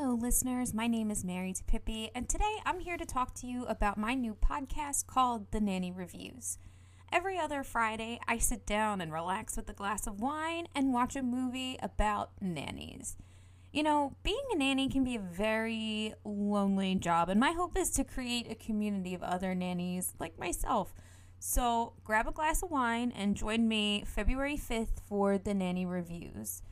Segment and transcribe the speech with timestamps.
[0.00, 0.72] Hello, listeners.
[0.72, 4.14] My name is Mary Pippi, and today I'm here to talk to you about my
[4.14, 6.58] new podcast called The Nanny Reviews.
[7.10, 11.16] Every other Friday, I sit down and relax with a glass of wine and watch
[11.16, 13.16] a movie about nannies.
[13.72, 17.90] You know, being a nanny can be a very lonely job, and my hope is
[17.90, 20.94] to create a community of other nannies like myself.
[21.40, 26.62] So grab a glass of wine and join me February 5th for the Nanny Reviews.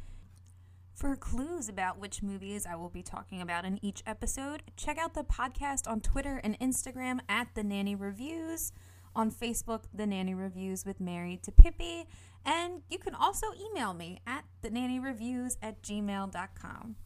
[0.97, 5.13] For clues about which movies I will be talking about in each episode, check out
[5.13, 8.73] the podcast on Twitter and Instagram at The Nanny Reviews,
[9.15, 12.07] on Facebook, The Nanny Reviews with Mary to Pippi,
[12.47, 16.97] and you can also email me at thenannyreviews at gmail.com.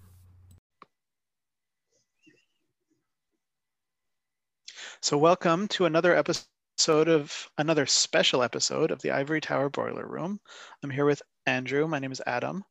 [5.00, 10.38] So, welcome to another episode of another special episode of the Ivory Tower Boiler Room.
[10.84, 11.88] I'm here with Andrew.
[11.88, 12.62] My name is Adam.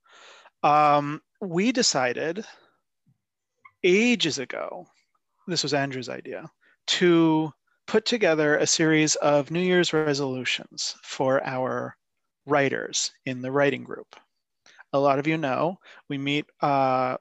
[0.64, 2.46] Um, we decided
[3.84, 4.88] ages ago,
[5.48, 6.50] this was Andrew's idea,
[6.88, 7.54] to
[7.88, 11.96] put together a series of New Year's resolutions for our
[12.46, 14.16] writers in the writing group.
[14.94, 15.78] A lot of you know
[16.10, 17.18] we meet uh,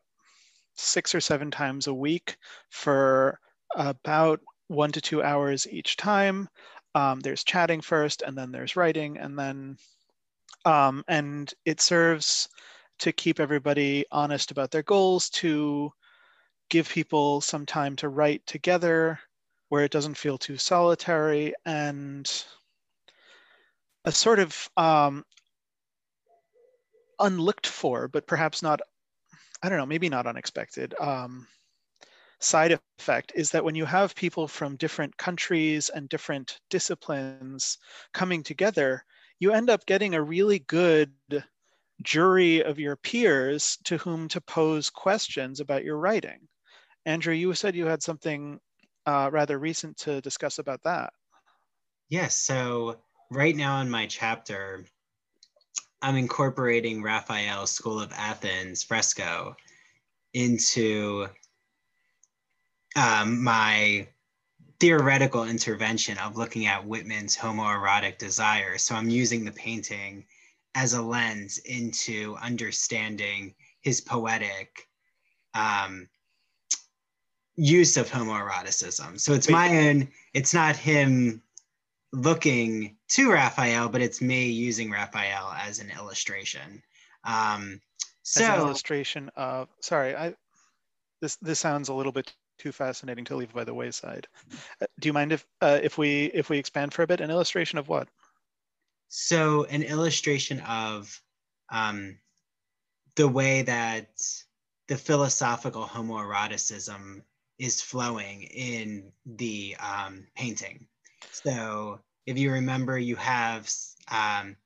[0.75, 2.37] six or seven times a week
[2.71, 3.39] for
[3.77, 6.49] about one to two hours each time.
[6.95, 9.77] Um, there's chatting first, and then there's writing, and then
[10.65, 12.49] um, and it serves
[12.99, 15.93] to keep everybody honest about their goals, to
[16.71, 19.19] give people some time to write together
[19.69, 22.45] where it doesn't feel too solitary, and
[24.05, 25.25] a sort of um,
[27.21, 28.81] unlooked for, but perhaps not,
[29.63, 30.95] I don't know, maybe not unexpected.
[30.99, 31.47] Um,
[32.41, 37.79] side effect is that when you have people from different countries and different disciplines
[38.15, 39.05] coming together,
[39.41, 41.13] you end up getting a really good
[42.03, 46.49] jury of your peers to whom to pose questions about your writing.
[47.07, 48.61] Andrew, you said you had something
[49.07, 51.13] uh, rather recent to discuss about that.
[52.09, 52.41] Yes.
[52.41, 52.99] So,
[53.31, 54.85] right now in my chapter,
[56.01, 59.57] I'm incorporating Raphael's School of Athens fresco
[60.35, 61.29] into
[62.97, 64.07] um, my
[64.81, 68.79] theoretical intervention of looking at Whitman's homoerotic desire.
[68.79, 70.25] So I'm using the painting
[70.75, 74.89] as a lens into understanding his poetic
[75.55, 76.09] um,
[77.57, 79.19] use of homoeroticism.
[79.19, 81.43] So it's my own, it's not him
[82.13, 86.83] looking to Raphael, but it's me using Raphael as an illustration.
[87.25, 87.81] Um,
[88.23, 90.35] so as an illustration of, sorry, I,
[91.21, 94.27] this, this sounds a little bit too fascinating to leave by the wayside.
[94.81, 97.31] Uh, do you mind if, uh, if we, if we expand for a bit, an
[97.31, 98.09] illustration of what?
[99.09, 101.21] So, an illustration of
[101.71, 102.19] um,
[103.17, 104.09] the way that
[104.87, 107.23] the philosophical homoeroticism
[107.59, 110.87] is flowing in the um, painting.
[111.33, 113.71] So, if you remember, you have
[114.11, 114.57] um,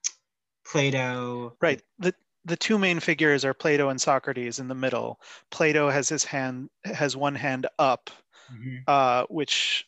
[0.64, 1.56] Plato.
[1.60, 1.82] Right.
[1.98, 2.14] The,
[2.44, 5.20] the two main figures are Plato and Socrates in the middle.
[5.50, 8.10] Plato has his hand has one hand up,
[8.52, 8.78] mm-hmm.
[8.88, 9.86] uh, which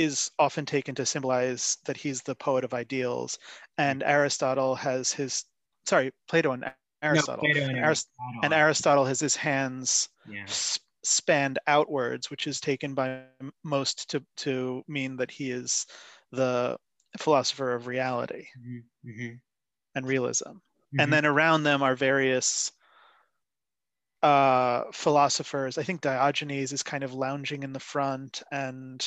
[0.00, 3.38] is often taken to symbolize that he's the poet of ideals,
[3.76, 5.44] and Aristotle has his
[5.84, 6.72] sorry Plato and
[7.02, 8.40] Aristotle, no, Plato and, Aristotle.
[8.42, 10.46] and, Aristotle has his hands yeah.
[11.02, 13.24] spanned outwards, which is taken by
[13.62, 15.86] most to to mean that he is
[16.32, 16.78] the
[17.18, 19.10] philosopher of reality mm-hmm.
[19.10, 19.34] mm-hmm.
[19.96, 21.00] and realism, mm-hmm.
[21.00, 22.72] and then around them are various
[24.22, 25.76] uh, philosophers.
[25.76, 29.06] I think Diogenes is kind of lounging in the front, and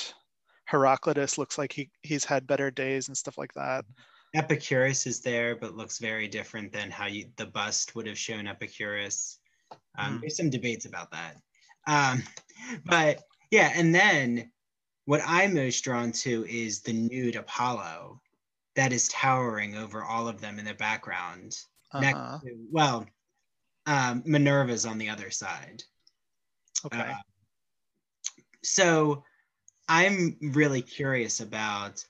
[0.65, 3.85] Heraclitus looks like he he's had better days and stuff like that.
[4.35, 8.47] Epicurus is there, but looks very different than how you, the bust would have shown
[8.47, 9.39] Epicurus.
[9.97, 10.21] Um, mm.
[10.21, 11.35] There's some debates about that.
[11.87, 12.23] Um,
[12.85, 13.21] but
[13.51, 14.51] yeah, and then
[15.05, 18.21] what I'm most drawn to is the nude Apollo
[18.75, 21.55] that is towering over all of them in the background.
[21.91, 22.39] Uh-huh.
[22.43, 23.05] To, well,
[23.85, 25.83] um, Minerva's on the other side.
[26.85, 26.99] Okay.
[26.99, 27.13] Uh,
[28.63, 29.23] so
[29.87, 32.05] I'm really curious about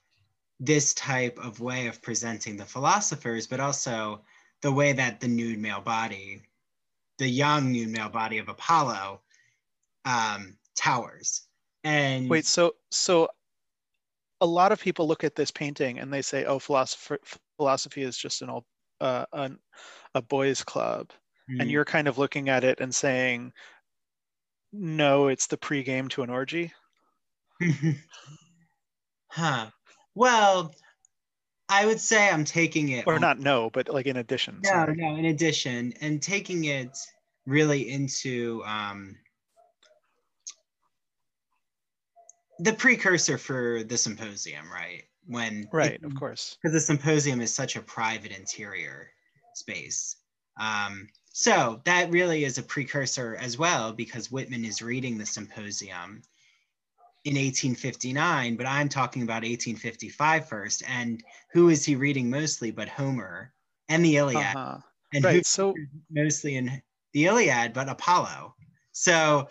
[0.60, 4.26] this type of way of presenting the philosophers, but also
[4.62, 6.44] the way that the nude male body
[7.20, 9.22] the young nude male body of Apollo
[10.06, 11.48] um, towers.
[11.84, 13.30] And Wait, so so
[14.42, 17.18] a lot of people look at this painting and they say, "Oh, philosophy
[17.58, 18.66] philosophy is just an old
[19.02, 19.60] uh, an,
[20.16, 21.12] a boys' club,"
[21.50, 21.62] Mhm.
[21.62, 23.54] and you're kind of looking at it and saying,
[24.74, 26.74] "No, it's the pregame to an orgy."
[29.28, 29.68] huh.
[30.16, 30.74] Well,
[31.70, 34.60] I would say I'm taking it or not no, but like in addition.
[34.64, 34.96] No, sorry.
[34.96, 35.16] no.
[35.16, 36.98] In addition, and taking it
[37.46, 39.16] really into um,
[42.60, 45.04] the precursor for the symposium, right?
[45.26, 46.58] When Right, of course.
[46.62, 49.10] because the symposium is such a private interior
[49.54, 50.18] space.
[50.60, 56.22] Um, so that really is a precursor as well, because Whitman is reading the symposium
[57.26, 60.84] in 1859, but I'm talking about 1855 first.
[60.88, 63.54] And who is he reading mostly but Homer
[63.90, 64.56] and the Iliad?
[64.56, 64.78] Uh-huh.
[65.14, 65.46] And Right.
[65.46, 65.76] So
[66.10, 66.82] mostly in
[67.14, 68.56] the Iliad but Apollo?
[68.92, 69.48] So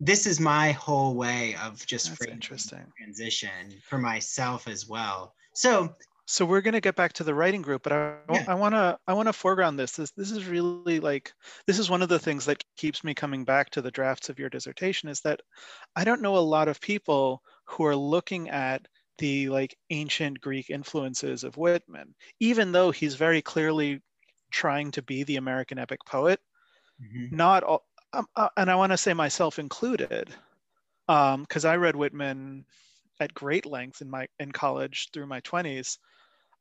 [0.00, 2.84] this is my whole way of just interesting.
[2.98, 5.34] transition for myself as well.
[5.54, 5.94] So
[6.26, 9.12] So we're going to get back to the writing group, but I, want to I
[9.12, 9.92] want to foreground this.
[9.92, 11.32] This this is really like
[11.66, 14.38] this is one of the things that keeps me coming back to the drafts of
[14.38, 15.40] your dissertation is that
[15.96, 18.86] I don't know a lot of people who are looking at
[19.18, 24.02] the like ancient Greek influences of Whitman, even though he's very clearly
[24.52, 26.40] trying to be the American epic poet.
[26.98, 30.34] mhm, Not all, um, uh, and I want to say myself included,
[31.06, 32.66] because I read Whitman
[33.20, 35.98] at great length in my in college through my 20s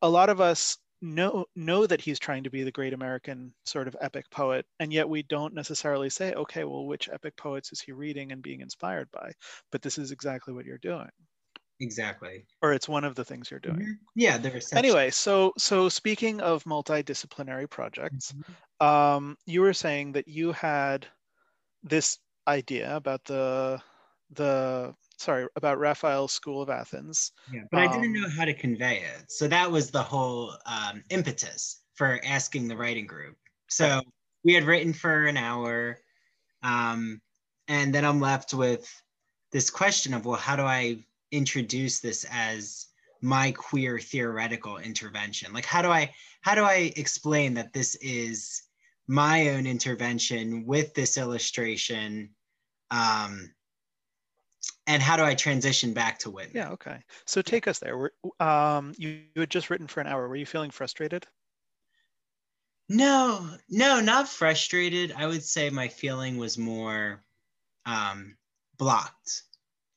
[0.02, 3.88] a lot of us know know that he's trying to be the great american sort
[3.88, 7.82] of epic poet and yet we don't necessarily say okay well which epic poets is
[7.82, 9.32] he reading and being inspired by
[9.72, 11.10] but this is exactly what you're doing
[11.82, 12.46] exactly.
[12.62, 14.00] or it's one of the things you're doing Mhm.
[14.16, 14.86] Yeah, the reception.
[14.86, 18.56] anyway so so speaking of multidisciplinary projects Mhm.
[18.82, 21.08] um, you were saying that you had
[21.84, 23.82] this idea about the
[24.32, 28.54] the sorry about raphael's school of athens Yeah, but I didn't um, know how to
[28.54, 29.32] convey it.
[29.32, 33.38] So that was the whole um, impetus for asking the writing group.
[33.70, 34.02] So
[34.44, 36.00] we had written for an hour,
[36.64, 37.22] um,
[37.68, 38.92] and then I'm left with
[39.52, 42.88] this question of, well, how do I introduce this as
[43.22, 45.54] my queer theoretical intervention?
[45.54, 48.64] Like, how do I how do I explain that this is
[49.08, 52.32] my own intervention with this illustration?
[52.90, 53.54] Um,
[54.88, 56.56] and how do I transition back to Whitman?
[56.56, 57.00] Yeah, okay.
[57.26, 57.98] So take us there.
[57.98, 60.28] Were, um, you, you had just written for an hour.
[60.28, 61.26] Were you feeling frustrated?
[62.90, 65.14] No, no, not frustrated.
[65.14, 67.24] I would say my feeling was more
[67.86, 68.36] um,
[68.78, 69.44] blocked,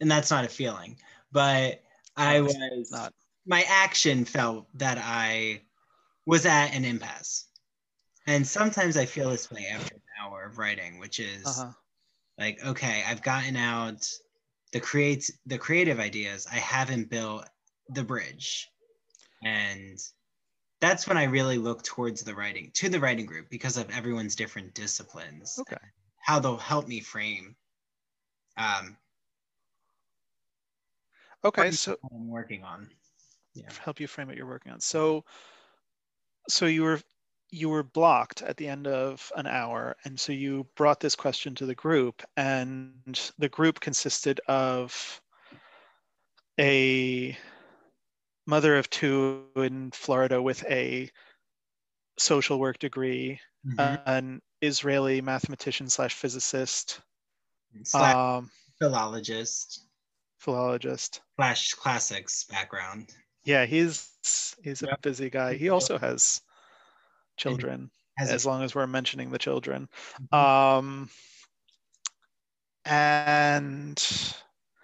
[0.00, 0.96] and that's not a feeling.
[1.32, 1.82] But
[2.16, 2.56] I was
[2.90, 3.12] Not.
[3.46, 5.62] my action felt that I
[6.25, 7.49] was at an impasse,
[8.28, 11.72] and sometimes I feel this way after an hour of writing, which is Uh-huh.
[12.38, 14.06] like, okay, I've gotten out
[14.75, 16.47] the create the creative ideas.
[16.50, 17.49] I haven't built
[17.91, 18.69] the bridge,
[19.44, 19.97] and
[20.81, 24.35] that's when I really look towards the writing to the writing group because of everyone's
[24.35, 25.56] different disciplines.
[25.61, 25.79] Okay.
[26.21, 27.55] How they'll help me frame.
[28.56, 28.97] Um,
[31.44, 31.71] Okay.
[31.71, 32.88] So I'm working on.
[33.55, 33.69] Yeah.
[33.85, 34.81] help you frame what you're working on.
[34.81, 35.25] So,
[36.49, 37.00] so you were
[37.55, 41.55] you were blocked at the end of an hour, and so you brought this question
[41.55, 45.21] to the group, and the group consisted of
[46.59, 47.37] a
[48.47, 51.11] mother of two in Florida with a
[52.19, 54.02] social work degree, Mhm.
[54.07, 57.00] an Israeli mathematician slash physicist,
[57.85, 59.87] Slash um, philologist
[60.38, 61.23] philologist.
[61.37, 63.14] slash classics background.
[63.45, 65.55] Yeah, he's he's a busy guy.
[65.55, 66.40] He also has
[67.37, 69.88] children, as long as we're mentioning the children.
[70.33, 70.38] Mhm.
[70.38, 71.11] Um,
[72.85, 73.99] and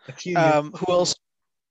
[0.09, 1.15] a few new- um, who else?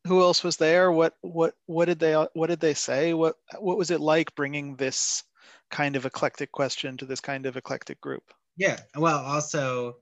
[0.08, 0.92] Who else was there?
[0.92, 3.14] What what what did they what did they say?
[3.14, 5.24] What what was it like bringing this
[5.70, 8.24] kind of eclectic question to this kind of eclectic group?
[8.58, 8.80] Yeah.
[8.96, 9.98] Well, also,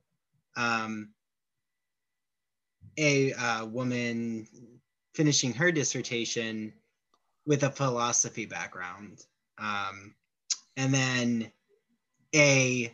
[0.55, 1.13] um,
[2.97, 4.47] a uh, woman
[5.13, 6.73] finishing her dissertation
[7.45, 9.25] with a philosophy background,
[9.57, 10.15] um,
[10.77, 11.51] and then
[12.33, 12.93] a,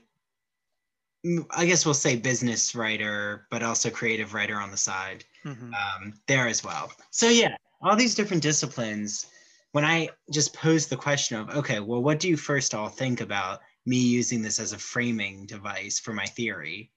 [1.25, 5.73] mm, guess we'll say business writer, but also creative writer on the side Mhm.
[5.73, 6.91] um, there as well.
[7.11, 9.27] So yeah, all these different disciplines.
[9.73, 13.21] When I just posed the question of, okay, well, what do you first all think
[13.21, 16.91] about me using this as a framing device for my theory?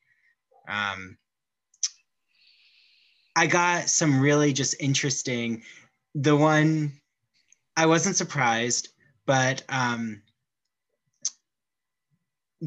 [0.69, 1.17] Um,
[3.35, 5.63] I got some really just interesting.
[6.15, 7.01] The one
[7.77, 8.91] I wasn't surprised,
[9.25, 10.23] but um,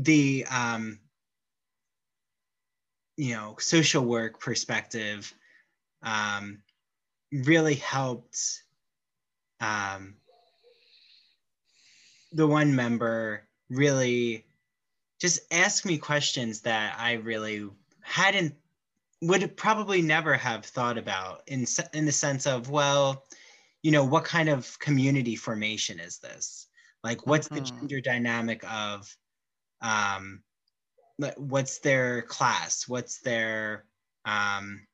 [0.04, 1.00] the um,
[3.18, 5.34] you know social work perspective
[6.04, 6.62] um,
[7.32, 8.64] really helped
[9.60, 10.16] um,
[12.32, 14.46] the one member really
[15.20, 17.70] just ask me questions that I really
[18.02, 18.56] hadn't
[19.22, 23.26] would probably never have thought about in in the sense of well
[23.84, 26.68] you know what kind of community formation is this
[27.04, 27.56] like what's mm-hmm.
[27.56, 29.14] the gender dynamic of
[29.82, 30.44] um
[31.38, 32.88] what's their class?
[32.88, 33.86] What's their
[34.26, 34.86] um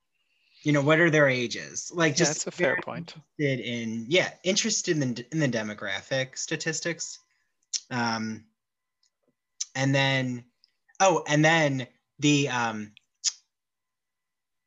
[0.63, 1.91] you know what are their ages?
[1.93, 3.15] Like just yeah, that's a fair point.
[3.37, 7.19] in yeah interested in the, in the demographic statistics.
[7.91, 8.45] Um
[9.75, 10.45] and then
[10.99, 11.87] oh and then
[12.19, 12.91] the um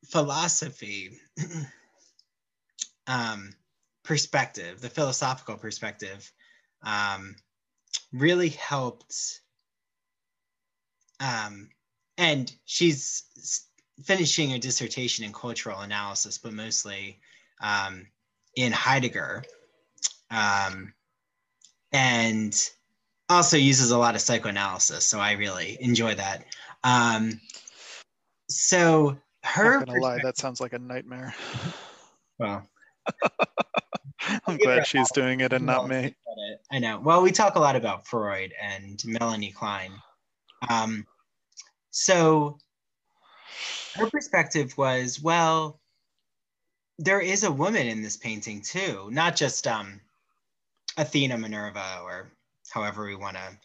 [0.07, 1.19] philosophy
[3.07, 3.53] um
[4.05, 6.31] perspective the philosophical perspective
[6.83, 7.35] um
[8.13, 9.41] really helped
[11.21, 11.69] um
[12.19, 13.25] and she's
[14.05, 17.21] finishing a dissertation in cultural analysis, but mostly
[17.61, 18.07] um,
[18.57, 19.45] in Heidegger,
[20.31, 20.93] um,
[21.93, 22.71] and
[23.29, 25.07] also uses a lot of psychoanalysis.
[25.07, 26.45] So I really enjoy that.
[26.85, 27.41] Um,
[28.51, 29.85] so her.
[29.87, 31.35] Lie, that sounds like a nightmare.
[32.41, 32.69] Well.
[34.47, 36.15] I'm glad she's doing it and not me.
[36.71, 37.01] I know.
[37.01, 39.91] Well, we talk a lot about Freud and Melanie Klein.
[40.69, 41.07] Um,
[41.91, 42.59] so
[43.95, 45.81] her perspective was well
[46.99, 50.01] there is a woman in this painting too not just um
[50.97, 52.31] athena minerva or
[52.71, 53.59] however we want to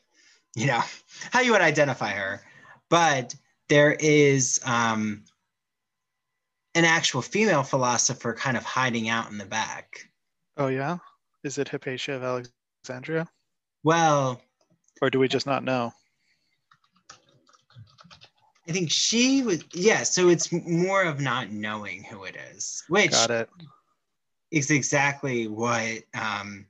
[0.56, 0.82] you know
[1.32, 2.42] how you would identify her
[2.90, 3.36] but
[3.70, 5.24] there is um
[6.76, 10.10] an actual female philosopher kind of hiding out in the back.
[10.58, 10.98] Oh yeah?
[11.44, 12.24] Is it hypatia of
[12.84, 13.28] alexandria?
[13.84, 14.42] Well
[15.02, 15.92] or do we just not know
[18.68, 20.04] I think she was yeah.
[20.04, 23.50] So it's more of not knowing who it is, which got it.
[24.52, 26.68] Is exactly what um,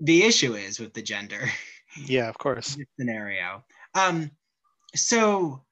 [0.00, 1.48] the issue is with the gender.
[1.96, 2.76] Yeah, of course.
[2.98, 3.64] scenario.
[3.94, 4.30] Um,
[4.94, 5.62] so,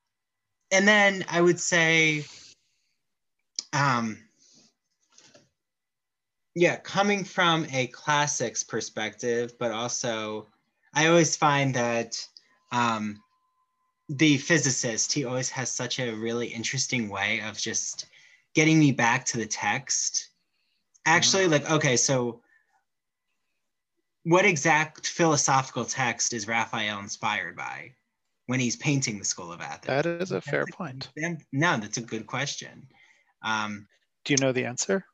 [0.70, 2.24] and then I would say,
[3.72, 4.18] um,
[6.54, 10.46] yeah, coming from a classics perspective, but also,
[10.94, 12.16] I always find that
[12.72, 13.22] um,
[14.10, 18.06] the physicist, he always has such a really interesting way of just
[18.54, 20.30] getting me back to the text.
[21.06, 21.52] Actually, mm-hmm.
[21.52, 22.40] like, okay, so
[24.24, 27.92] what exact philosophical text is Raphael inspired by
[28.46, 29.86] when he's painting the School of Athens?
[29.86, 31.08] That is a fair point.
[31.52, 32.88] No, that's a good question.
[33.42, 33.86] Um,
[34.24, 35.06] Do you know the answer?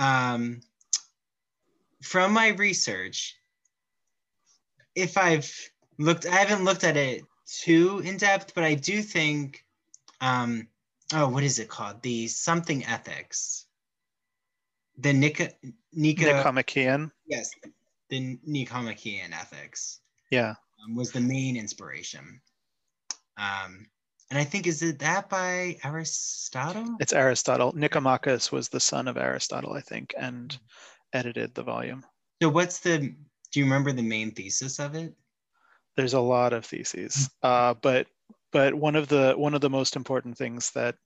[0.00, 0.60] Um,
[2.02, 3.36] from my research,
[4.96, 5.54] if I've
[5.98, 9.64] looked, I haven't looked at it too in depth, but I do think,
[10.20, 10.68] um,
[11.12, 12.02] oh, what is it called?
[12.02, 13.66] The something ethics.
[14.98, 15.50] The Nika,
[15.92, 17.10] Nika Nicomachean.
[17.26, 17.50] Yes,
[18.08, 20.00] the Nicomachean ethics.
[20.30, 22.40] Yeah, um, was the main inspiration.
[23.36, 23.86] Um,
[24.30, 26.96] and I think is it that by Aristotle?
[27.00, 27.72] It's Aristotle.
[27.72, 30.56] Nicomachus was the son of Aristotle, I think, and
[31.12, 32.04] edited the volume.
[32.42, 32.98] So what's the?
[32.98, 35.14] Do you remember the main thesis of it?
[35.96, 38.06] There's a lot of theses, uh, but
[38.52, 40.96] but one of the one of the most important things that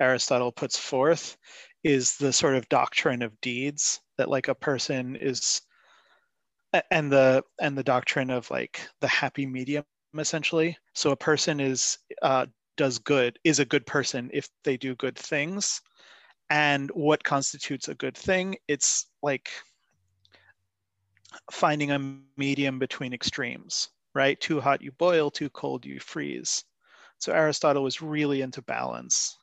[0.00, 1.36] Aristotle puts forth
[1.84, 5.62] is the sort of doctrine of deeds that like a person is
[6.90, 9.84] and the and the doctrine of like the happy medium
[10.18, 10.76] essentially.
[10.94, 15.16] So a person is uh, does good is a good person if they do good
[15.16, 15.80] things.
[16.50, 18.56] And what constitutes a good thing?
[18.68, 19.50] It's like
[21.50, 24.40] finding a medium between extremes right?
[24.40, 26.64] Too hot, you boil, too cold, you freeze.
[27.18, 29.36] So Aristotle was really into balance.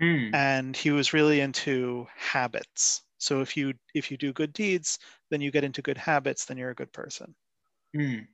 [0.00, 0.34] Mm.
[0.34, 3.02] And he was really into habits.
[3.18, 4.98] So if you if you do good deeds,
[5.30, 7.34] then you get into good habits, then you're a good person.
[7.96, 8.26] Mm.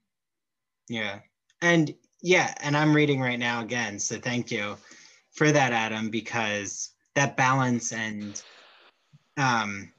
[0.88, 1.20] Yeah.
[1.60, 3.98] And yeah, and I'm reading right now again.
[3.98, 4.76] So thank you
[5.32, 8.42] for that, Adam, because that balance and
[9.36, 9.92] um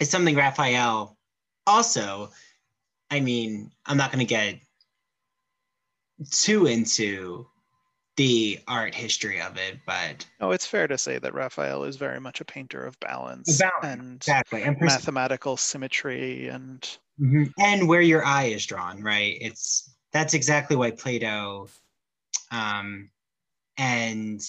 [0.00, 1.16] is something Raphael
[1.66, 2.30] also
[3.10, 4.60] I mean, I'm not going to get
[6.30, 7.46] too into
[8.16, 12.20] the art history of it, but no, it's fair to say that Raphael is very
[12.20, 16.82] much a painter of balance, balance and exactly and mathematical symmetry and
[17.20, 17.44] mm-hmm.
[17.58, 19.38] and where your eye is drawn, right?
[19.40, 21.68] It's that's exactly why Plato
[22.50, 23.10] um,
[23.78, 24.40] and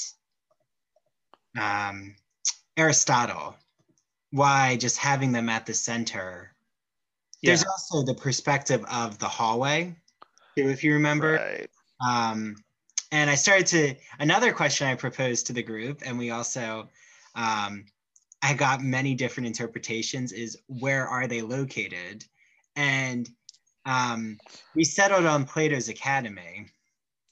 [1.60, 2.16] um,
[2.78, 3.56] Aristotle,
[4.32, 6.54] why just having them at the center
[7.44, 9.96] there's also the perspective of the hallway,
[10.58, 11.34] too, if you remember.
[11.34, 11.70] Right.
[12.06, 12.56] Um,
[13.12, 16.90] and I started to another question I proposed to the group, and we also
[17.36, 17.86] um,
[18.42, 20.32] I got many different interpretations.
[20.32, 22.26] Is where are they located?
[22.76, 23.30] And
[23.86, 24.38] um,
[24.76, 26.68] we settled on Plato's Academy.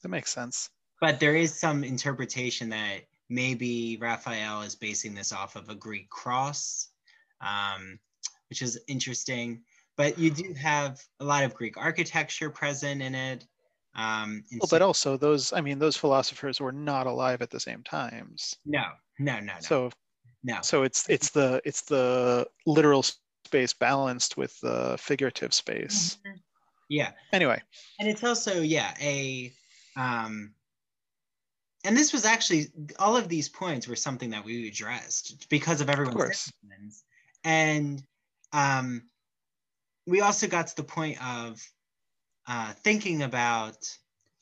[0.02, 0.70] That makes sense.
[1.02, 6.10] But there is some interpretation that maybe Raphael is basing this off of a Greek
[6.10, 6.90] cross,
[7.42, 8.00] um,
[8.50, 9.62] which is interesting.
[10.00, 13.46] But you do have a lot of Greek architecture present in it.
[13.96, 17.84] Um, well, but also those, I mean, those philosophers were not alive at the same
[17.84, 18.56] times.
[18.66, 18.86] No,
[19.20, 19.60] no, no, no.
[19.60, 19.92] So,
[20.42, 20.60] no.
[20.62, 23.04] So it's it's the it's the literal
[23.46, 26.18] space balanced with the figurative space.
[26.26, 26.38] Mm-hmm.
[26.88, 27.12] Yeah.
[27.34, 27.62] Anyway.
[28.00, 29.52] And it's also yeah a
[29.98, 30.54] um,
[31.84, 32.68] and this was actually
[33.00, 36.54] all of these points were something that we addressed because of everyone's of
[37.44, 38.02] and
[38.54, 39.09] um,
[40.10, 41.62] we also got to the point of
[42.48, 43.78] uh, thinking about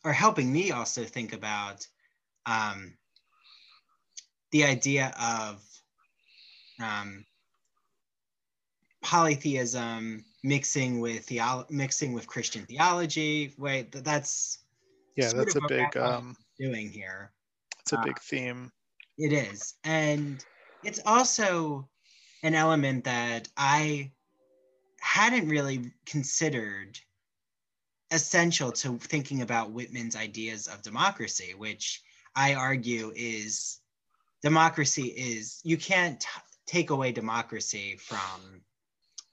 [0.06, 1.86] or helping me also think about
[2.46, 2.98] um,
[4.52, 5.62] the idea of
[6.82, 7.26] um,
[9.04, 13.54] polytheism mixing with theolo- mixing with Christian theology.
[13.58, 14.60] Wait, that's
[15.18, 17.34] yeah, that's a big um, doing here.
[17.82, 18.72] It's a uh, big theme.
[19.18, 20.44] It is, and
[20.84, 21.90] it's also
[22.44, 24.12] an element that I
[25.00, 27.00] hadn't really considered
[28.12, 32.02] essential to thinking about Whitman's ideas of democracy, which
[32.36, 33.80] I argue is
[34.42, 36.28] democracy is you can't t-
[36.66, 38.62] take away democracy from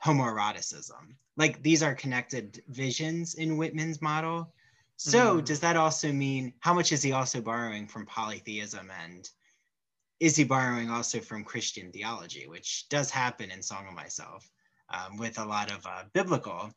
[0.05, 1.15] homoeroticism.
[1.37, 4.53] Like these are connected visions in Whitman's model.
[4.97, 5.45] So mm.
[5.45, 9.29] does that also mean how much is he also borrowing from polytheism and
[10.21, 14.49] is he borrowing also from Christian theology, which does happen in Song of Myself
[14.95, 16.71] um, with a lot of uh, biblical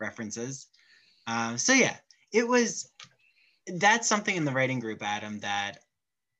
[0.00, 0.66] references.
[1.26, 1.96] Uh, so yeah,
[2.32, 2.90] it was
[3.66, 5.78] that's something in the writing group, Adam, that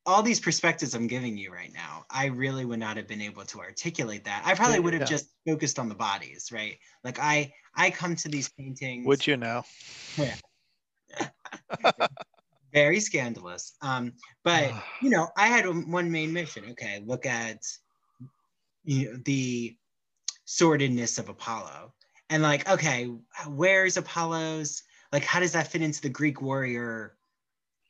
[0.04, 3.44] all these perspectives I'm giving you right now, I really would not have been able
[3.44, 4.42] to articulate that.
[4.44, 5.06] I probably would have yeah.
[5.06, 6.78] just focused on the bodies, right?
[7.04, 9.06] Like I I come to these paintings.
[9.06, 9.62] Would you know?
[10.16, 10.34] Yeah.
[12.72, 13.74] Very scandalous.
[13.80, 16.64] Um, but you know, I had one main mission.
[16.72, 17.58] Okay, look at
[18.84, 19.76] you know the
[20.44, 21.92] sordidness of Apollo.
[22.30, 23.10] And like, okay,
[23.48, 27.16] where's Apollo's like how does that fit into the Greek warrior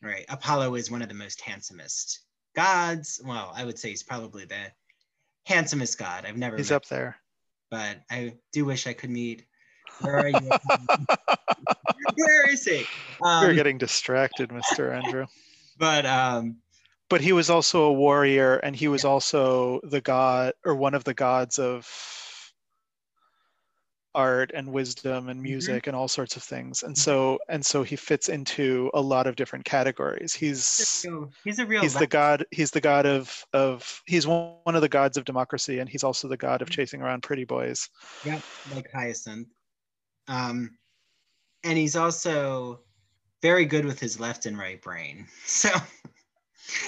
[0.03, 0.25] right?
[0.29, 2.21] Apollo is one of the most handsomest
[2.55, 3.21] gods.
[3.25, 4.73] Well, I would say he's probably the
[5.47, 6.57] handsomest god I've never.
[6.57, 7.17] He's met, up there.
[7.71, 9.47] But I do wish I could meet.
[10.01, 10.51] Where are you?
[12.17, 12.85] Where is he?
[13.23, 14.95] Um, You're getting distracted, Mr.
[14.95, 15.27] Andrew.
[15.79, 16.57] But um,
[17.09, 19.11] but he was also a warrior, and he was yeah.
[19.11, 21.87] also the god or one of the gods of
[24.14, 25.51] art and wisdom and mm-hmm.
[25.51, 25.90] music mm-hmm.
[25.90, 26.83] and all sorts of things.
[26.83, 30.35] And so and so he fits into a lot of different categories.
[30.35, 31.07] He's
[31.44, 34.88] he's a real he's the god he's the god of of he's one of the
[34.88, 36.75] gods of democracy and he's also the god of mm-hmm.
[36.75, 37.88] chasing around pretty boys.
[38.25, 38.40] Yeah
[38.75, 39.48] like hyacinth.
[40.29, 40.77] Um
[41.64, 42.81] and he's also
[43.40, 45.27] very good with his left and right brain.
[45.46, 45.70] So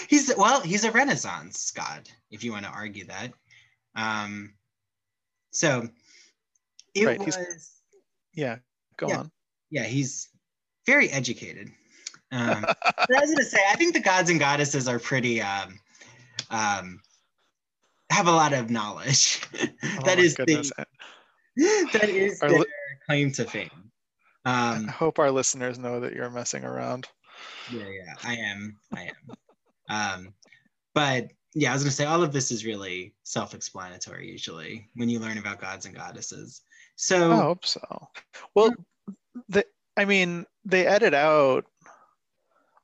[0.08, 3.32] he's well he's a renaissance god if you want to argue that.
[3.96, 4.54] Um
[5.50, 5.88] so
[6.94, 7.18] it right.
[7.18, 7.36] was.
[7.36, 7.70] He's,
[8.34, 8.58] yeah,
[8.96, 9.30] go yeah, on.
[9.70, 10.28] Yeah, he's
[10.86, 11.70] very educated.
[12.32, 15.78] Um, I was gonna say, I think the gods and goddesses are pretty um,
[16.50, 17.00] um,
[18.10, 19.40] have a lot of knowledge.
[20.04, 20.44] that, is the,
[21.92, 22.66] that is their li-
[23.06, 23.70] claim to fame.
[24.46, 27.08] Um, I hope our listeners know that you're messing around.
[27.72, 28.76] Yeah, yeah, I am.
[28.94, 29.36] I am.
[29.88, 30.34] um,
[30.94, 35.18] but yeah, I was gonna say all of this is really self-explanatory usually when you
[35.18, 36.62] learn about gods and goddesses.
[36.96, 38.08] So I hope so.
[38.54, 38.72] Well,
[39.48, 39.64] the,
[39.96, 41.66] I mean, they edit out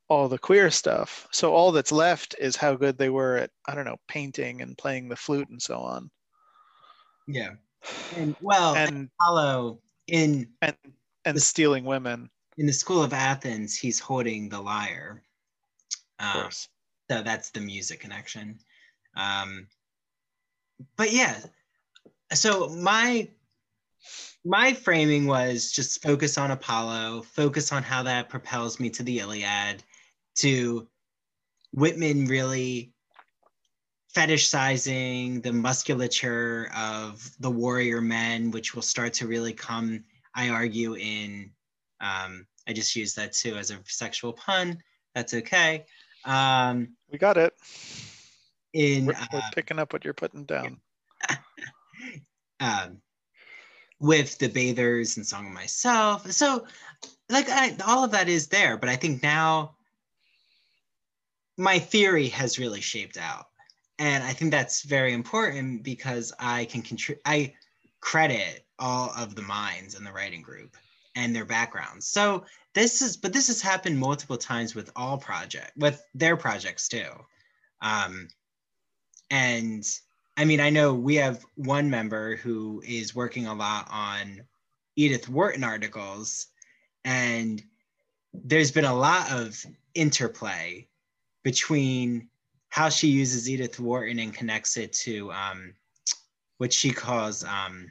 [0.08, 1.28] all the queer stuff.
[1.30, 4.76] So all that's left is how good they were at, I don't know, painting and
[4.76, 6.10] playing the flute and so on.
[7.28, 7.52] Yeah.
[8.16, 10.76] And well, and Apollo in and
[11.24, 12.28] and the, stealing women.
[12.58, 15.22] In the school of Athens, he's holding the lyre.
[16.18, 18.58] Um, so that's the music connection.
[19.16, 19.66] Um,
[20.96, 21.38] but yeah,
[22.34, 23.28] so my
[24.44, 29.18] my framing was just focus on Apollo, focus on how that propels me to the
[29.18, 29.82] Iliad,
[30.36, 30.88] to
[31.72, 32.92] Whitman really
[34.16, 40.94] fetishizing the musculature of the warrior men, which will start to really come, I argue,
[40.94, 41.52] in.
[42.00, 44.78] Um, I just used that too as a sexual pun.
[45.14, 45.84] That's okay.
[46.24, 47.54] Um, we got it.
[48.72, 50.80] In we're, we're uh, picking up what you're putting down.
[52.60, 53.00] um,
[54.00, 56.66] with the bathers and song of myself so
[57.28, 59.76] like I, all of that is there but i think now
[61.60, 63.46] my theory has really shaped out.
[63.98, 67.52] And I think that's very important because I can contribute, I
[68.00, 70.74] credit all of the minds in the writing group
[71.14, 72.08] and their backgrounds.
[72.08, 76.88] So this is, but this has happened multiple times with all project, with their projects
[76.88, 77.10] too.
[77.82, 78.28] Um,
[79.30, 79.84] and
[80.36, 84.42] I mean, I know we have one member who is working a lot on
[84.96, 86.46] Edith Wharton articles,
[87.04, 87.62] and
[88.32, 89.64] there's been a lot of
[89.94, 90.86] interplay
[91.42, 92.28] between
[92.68, 95.74] how she uses Edith Wharton and connects it to um,
[96.58, 97.90] what she calls um,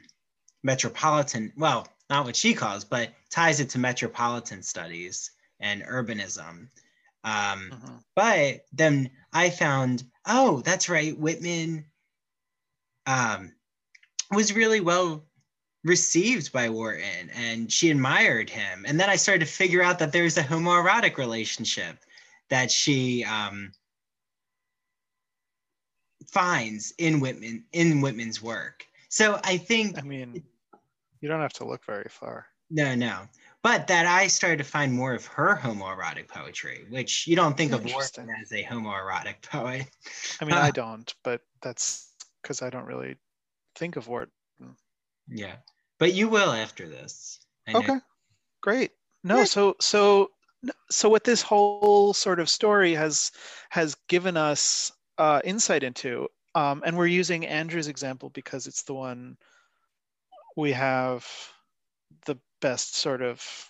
[0.62, 6.68] metropolitan, well, not what she calls, but ties it to metropolitan studies and urbanism.
[7.22, 7.96] Um, mm-hmm.
[8.16, 11.84] But then I found, oh, that's right, Whitman
[13.06, 13.52] um,
[14.32, 15.24] was really well
[15.84, 18.84] received by Wharton and she admired him.
[18.86, 21.98] And then I started to figure out that there's a homoerotic relationship
[22.50, 23.72] that she um,
[26.26, 28.86] finds in Whitman in Whitman's work.
[29.08, 30.42] So I think I mean
[31.20, 32.46] you don't have to look very far.
[32.70, 33.22] No, no.
[33.62, 37.72] But that I started to find more of her homoerotic poetry, which you don't think
[37.72, 39.86] of Wharton as a homoerotic poet.
[40.40, 42.09] I mean, uh, I don't, but that's
[42.42, 43.16] because I don't really
[43.76, 44.32] think of Wharton.
[45.28, 45.56] Yeah,
[45.98, 47.40] but you will after this.
[47.72, 47.98] Okay,
[48.60, 48.90] great.
[49.22, 49.44] No, yeah.
[49.44, 50.30] so so
[50.90, 53.32] so what this whole sort of story has
[53.70, 58.94] has given us uh, insight into, um, and we're using Andrew's example because it's the
[58.94, 59.36] one
[60.56, 61.26] we have
[62.26, 63.68] the best sort of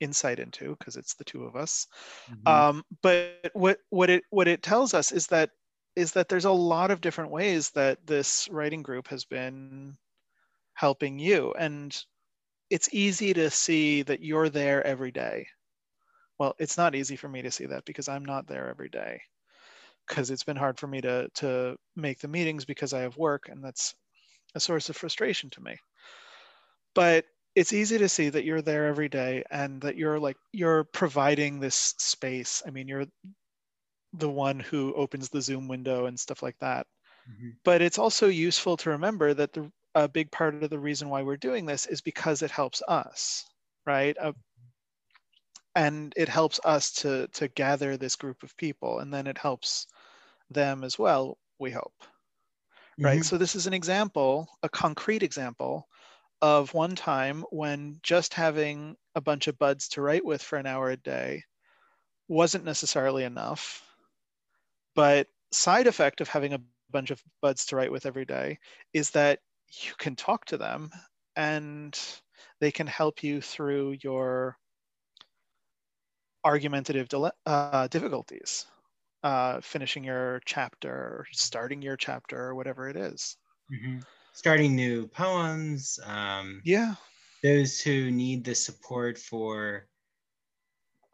[0.00, 1.86] insight into because it's the two of us.
[2.30, 2.48] Mm-hmm.
[2.48, 5.50] Um, but what what it what it tells us is that
[5.96, 9.96] is that there's a lot of different ways that this writing group has been
[10.74, 11.54] helping you.
[11.58, 11.96] And
[12.70, 15.46] it's easy to see that you're there every day.
[16.38, 19.20] Well it's not easy for me to see that because i'm not there every day
[20.06, 23.48] because it's been hard for me to to make the meetings because i have work
[23.48, 23.94] and that's
[24.54, 25.76] a source of frustration to me.
[26.94, 30.84] But it's easy to see that you're there every day and that you're like you're
[30.84, 32.62] providing this space.
[32.66, 33.06] I mean you're
[34.18, 36.86] the one who opens the zoom window and stuff like that
[37.30, 37.50] mm-hmm.
[37.64, 41.22] but it's also useful to remember that the a big part of the reason why
[41.22, 43.44] we're doing this is because it helps us
[43.86, 44.32] right uh,
[45.74, 49.86] and it helps us to to gather this group of people and then it helps
[50.50, 51.94] them as well we hope
[52.98, 53.22] right mm-hmm.
[53.22, 55.86] so this is an example a concrete example
[56.42, 60.66] of one time when just having a bunch of buds to write with for an
[60.66, 61.42] hour a day
[62.28, 63.83] wasn't necessarily enough
[64.94, 68.58] but side effect of having a bunch of buds to write with every day
[68.92, 69.40] is that
[69.82, 70.90] you can talk to them
[71.36, 71.98] and
[72.60, 74.56] they can help you through your
[76.44, 77.08] argumentative
[77.46, 78.66] uh, difficulties,
[79.22, 83.36] uh, finishing your chapter, starting your chapter, or whatever it is.
[83.72, 84.00] Mm-hmm.
[84.32, 85.98] Starting new poems.
[86.04, 86.94] Um, yeah.
[87.42, 89.86] Those who need the support for.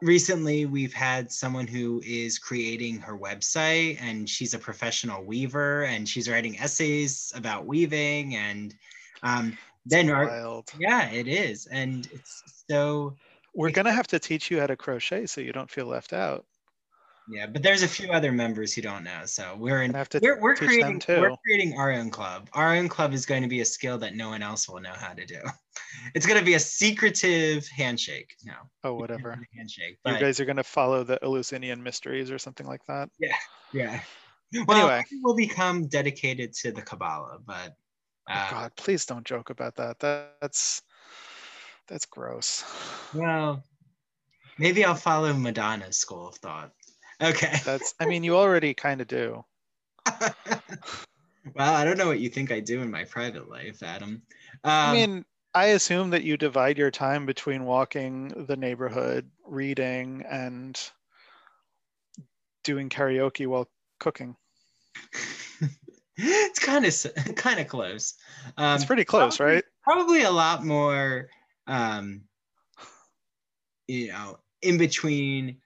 [0.03, 6.09] Recently, we've had someone who is creating her website, and she's a professional weaver, and
[6.09, 8.75] she's writing essays about weaving, and
[9.23, 13.15] um, then our, yeah, it is, and it's so
[13.55, 16.13] we're going to have to teach you how to crochet so you don't feel left
[16.13, 16.45] out.
[17.31, 19.21] Yeah, but there's a few other members who don't know.
[19.25, 19.93] So we're in.
[20.21, 21.01] We're, we're creating.
[21.09, 22.49] We're creating our own club.
[22.55, 24.95] Our own club is going to be a skill that no one else will know
[24.95, 25.40] how to do.
[26.14, 28.37] It's going to be a secretive handshake.
[28.45, 28.53] No.
[28.85, 29.37] Oh, whatever.
[29.57, 29.99] handshake.
[30.05, 33.11] But, you guys are going to follow the Eleusinian mysteries or something like that.
[33.19, 33.35] Yeah.
[33.73, 34.01] Yeah.
[34.66, 37.77] Well, anyway, we'll become dedicated to the Kabbalah, but.
[38.29, 40.01] Oh, uh, oh God, please don't joke about that.
[40.01, 40.35] that.
[40.40, 40.83] That's
[41.87, 42.64] that's gross.
[43.14, 43.64] Well,
[44.59, 46.73] maybe I'll follow Madonna's school of thought.
[47.21, 47.59] Okay.
[47.65, 49.45] That's I mean you already kind of do.
[51.55, 54.23] well, I don't know what you think I do in my private life, Adam.
[54.65, 60.25] Um, I mean, I assume that you divide your time between walking the neighborhood, reading,
[60.29, 60.81] and
[62.65, 64.37] doing karaoke while cooking.
[66.17, 68.15] it's kind of kind of close.
[68.57, 69.65] Um, it's pretty close, probably, right?
[69.85, 71.29] Probably a lot more
[71.67, 72.23] um,
[73.87, 75.60] you know, in between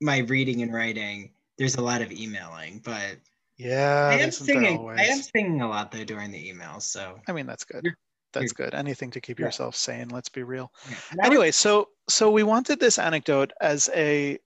[0.00, 3.16] my reading and writing, there's a lot of emailing, but
[3.56, 4.88] yeah, I am singing.
[4.88, 6.82] I am singing a lot though during the emails.
[6.82, 7.94] So I mean, that's good.
[8.32, 8.74] That's good.
[8.74, 9.46] Anything to keep yeah.
[9.46, 10.08] yourself sane.
[10.08, 10.72] Let's be real.
[10.88, 11.26] Yeah.
[11.26, 14.38] Anyway, so so we wanted this anecdote as a.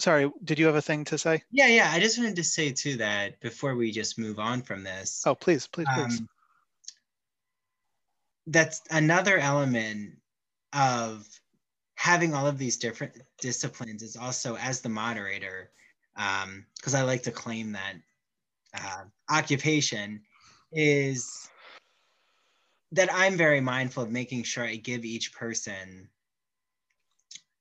[0.00, 1.44] Sorry, did you have a thing to say?
[1.52, 1.90] Yeah, yeah.
[1.92, 5.22] I just wanted to say too that before we just move on from this.
[5.24, 6.18] Oh, please, please, please.
[6.18, 6.28] Um,
[8.48, 10.18] that's another element
[10.72, 11.24] of
[12.04, 15.70] having all of these different disciplines is also as the moderator
[16.14, 17.94] because um, I like to claim that
[18.78, 20.20] uh, occupation
[20.70, 21.48] is
[22.92, 26.10] that I'm very mindful of making sure I give each person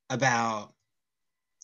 [0.09, 0.73] about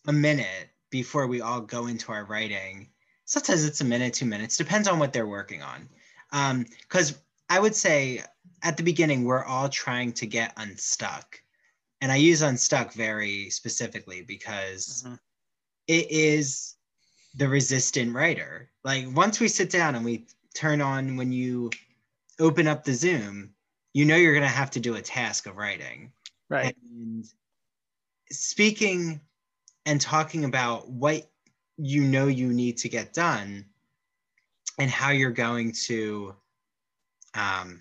[0.08, 2.88] a minute before we all go into our writing.
[3.26, 5.90] Sometimes it's a minute, two minutes, depends on what they're working on.
[6.82, 7.18] Because um,
[7.50, 8.24] I would say
[8.64, 11.42] at the beginning, we're all trying to get unstuck.
[12.02, 15.16] And I use unstuck very specifically because mm-hmm.
[15.88, 16.76] it is
[17.36, 18.70] the resistant writer.
[18.84, 21.70] Like once we sit down and we turn on when you
[22.40, 23.52] open up the Zoom,
[23.94, 26.12] you know you're going to have to do a task of writing.
[26.50, 26.76] Right.
[26.92, 27.26] And
[28.32, 29.22] speaking
[29.86, 31.30] and talking about what
[31.78, 33.66] you know you need to get done
[34.78, 36.36] and how you're going to
[37.36, 37.80] um,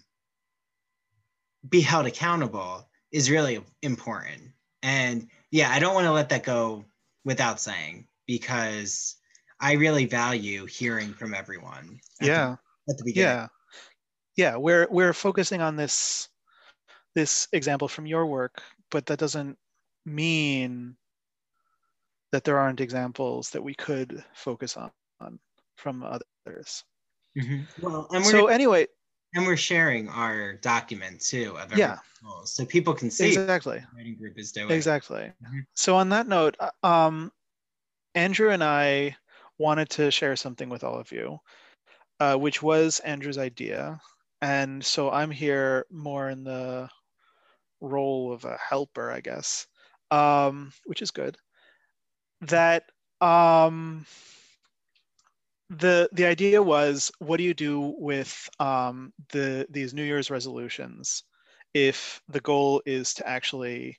[1.68, 4.42] be held accountable is really important.
[4.82, 6.84] And yeah, I don't want to let that go
[7.24, 9.16] without saying because
[9.60, 12.00] I really value hearing from everyone.
[12.20, 12.56] At yeah.
[12.86, 13.30] The, at the beginning.
[13.30, 13.46] Yeah.
[14.36, 14.56] Yeah.
[14.56, 16.28] We're we're focusing on this
[17.14, 19.58] this example from your work, but that doesn't
[20.06, 20.96] mean
[22.32, 24.90] that there aren't examples that we could focus on,
[25.20, 25.38] on
[25.76, 26.84] from others.
[27.36, 27.62] Mm-hmm.
[27.80, 28.86] Well, and so anyway,
[29.34, 31.98] and we're sharing our document too of yeah,
[32.44, 35.32] so people can see exactly writing group is doing exactly.
[35.44, 35.60] Mm-hmm.
[35.74, 37.30] So on that note, uh, um,
[38.14, 39.16] Andrew and I
[39.58, 41.38] wanted to share something with all of you,
[42.20, 44.00] uh, which was Andrew's idea,
[44.40, 46.88] and so I'm here more in the
[47.80, 49.66] role of a helper, I guess,
[50.10, 51.36] um, which is good.
[52.42, 52.84] That
[53.20, 54.06] um,
[55.70, 61.24] the the idea was, what do you do with um, the these New Year's resolutions
[61.74, 63.98] if the goal is to actually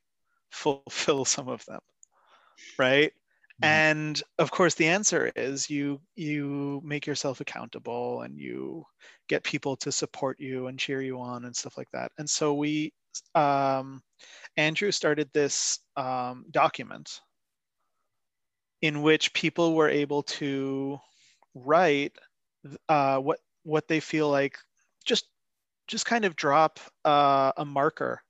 [0.50, 1.82] fulfill some of them,
[2.78, 3.12] right?
[3.12, 3.66] Mm-hmm.
[3.66, 8.86] And of course, the answer is you you make yourself accountable and you
[9.28, 12.12] get people to support you and cheer you on and stuff like that.
[12.18, 12.94] And so we,
[13.36, 14.02] um,
[14.58, 17.22] Andrew started this um, document
[18.82, 21.00] in which people were able to
[21.56, 22.14] write
[22.88, 24.58] uh, what what they feel like
[25.06, 25.28] just
[25.88, 28.22] just kind of drop uh, a marker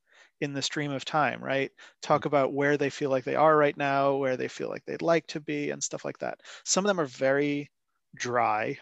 [0.41, 2.27] in the stream of time right talk mm-hmm.
[2.27, 5.27] about where they feel like they are right now where they feel like they'd like
[5.27, 7.69] to be and stuff like that some of them are very
[8.15, 8.77] dry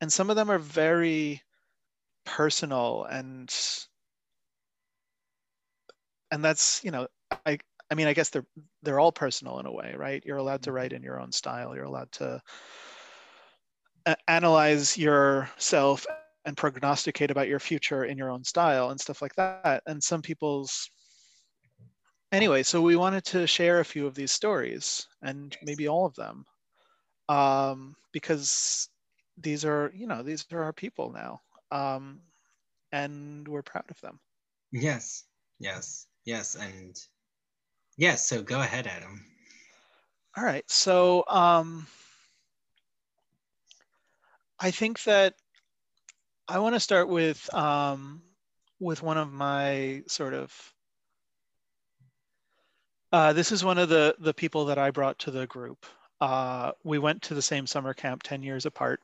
[0.00, 1.42] and some of them are very
[2.24, 3.54] personal and
[6.30, 7.06] and that's you know
[7.46, 7.58] i
[7.90, 8.46] i mean i guess they're
[8.82, 10.96] they're all personal in a way right you're allowed to write mm-hmm.
[10.96, 12.40] in your own style you're allowed to
[14.26, 16.06] analyze yourself
[16.44, 19.82] and prognosticate about your future in your own style and stuff like that.
[19.86, 20.90] And some people's
[22.32, 26.14] anyway, so we wanted to share a few of these stories and maybe all of
[26.14, 26.44] them.
[27.28, 28.88] Um, because
[29.36, 31.40] these are, you know, these are our people now.
[31.70, 32.20] Um,
[32.92, 34.18] and we're proud of them.
[34.72, 35.24] Yes,
[35.58, 36.54] yes, yes.
[36.54, 36.98] And
[37.98, 39.24] yes, so go ahead, Adam.
[40.36, 40.64] All right.
[40.70, 41.86] So um
[44.60, 45.34] I think that
[46.48, 48.22] I want to start with um,
[48.80, 50.52] with one of my sort of.
[53.12, 55.86] Uh, this is one of the the people that I brought to the group.
[56.20, 59.00] Uh, we went to the same summer camp ten years apart,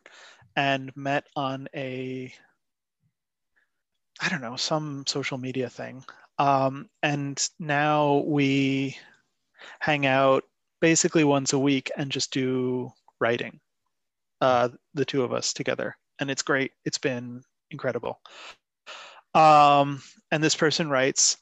[0.57, 2.33] and met on a.
[4.21, 6.05] I don't know some social media thing,
[6.39, 8.97] um, and now we
[9.81, 10.45] hang out
[10.81, 13.61] basically once a week and just do writing
[14.45, 16.73] uh, the two of us together, and it's great.
[16.85, 18.21] It's been incredible.
[19.35, 21.39] Um, and this person writes,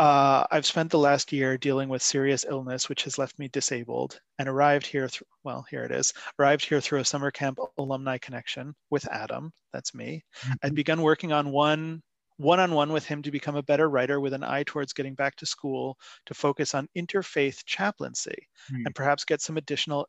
[0.00, 4.18] uh, I've spent the last year dealing with serious illness, which has left me disabled,
[4.40, 5.06] and arrived here.
[5.06, 6.12] Th- well, here it is.
[6.38, 9.52] Arrived here through a summer camp alumni connection with Adam.
[9.72, 10.24] That's me.
[10.40, 10.52] Mm-hmm.
[10.64, 12.02] I'd begun working on one
[12.38, 15.46] one-on-one with him to become a better writer with an eye towards getting back to
[15.46, 18.86] school to focus on interfaith chaplaincy mm-hmm.
[18.86, 20.08] and perhaps get some additional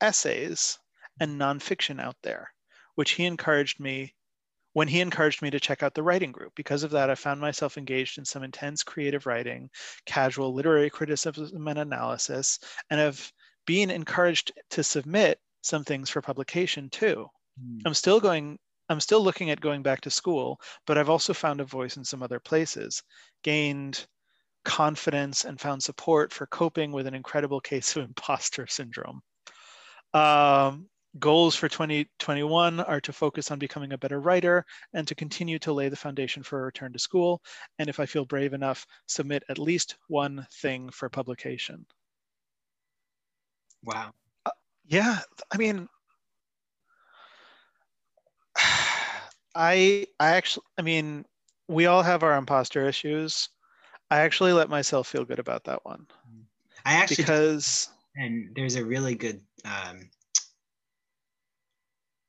[0.00, 0.78] essays
[1.20, 2.52] and nonfiction out there,
[2.94, 4.14] which he encouraged me
[4.72, 6.52] when he encouraged me to check out the writing group.
[6.54, 9.70] Because of that, I found myself engaged in some intense creative writing,
[10.04, 12.58] casual literary criticism and analysis,
[12.90, 13.32] and have
[13.66, 17.26] been encouraged to submit some things for publication too.
[17.58, 17.80] Mm.
[17.86, 21.60] I'm still going I'm still looking at going back to school, but I've also found
[21.60, 23.02] a voice in some other places,
[23.42, 24.06] gained
[24.64, 29.22] confidence and found support for coping with an incredible case of imposter syndrome.
[30.14, 35.58] Um, Goals for 2021 are to focus on becoming a better writer and to continue
[35.60, 37.42] to lay the foundation for a return to school.
[37.78, 41.86] And if I feel brave enough, submit at least one thing for publication.
[43.82, 44.12] Wow.
[44.86, 45.88] Yeah, I mean,
[49.54, 51.24] I I actually I mean,
[51.68, 53.48] we all have our imposter issues.
[54.10, 56.06] I actually let myself feel good about that one
[56.84, 60.08] I actually because and there's a really good um,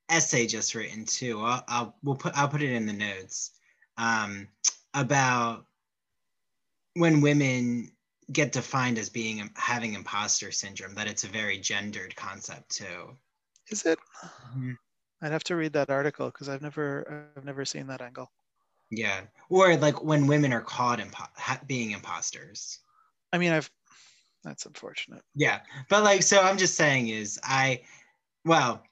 [0.10, 1.42] essay just written too.
[1.42, 3.52] I'll, I'll we'll put I'll put it in the notes
[3.98, 4.48] um,
[4.94, 5.66] about
[6.94, 7.92] when women
[8.32, 10.94] get defined as being having imposter syndrome.
[10.96, 13.18] That it's a very gendered concept too.
[13.70, 14.00] is it?
[14.56, 14.76] Mhm.
[15.22, 18.32] I'd have to read that article because I've never I've never seen that angle.
[18.90, 22.80] Yeah, or like when women are caught impo- ha- being imposters.
[23.34, 23.70] I mean, I've
[24.44, 25.24] that's unfortunate.
[25.36, 27.84] Yeah, but like, so I'm just saying is I,
[28.46, 28.84] well,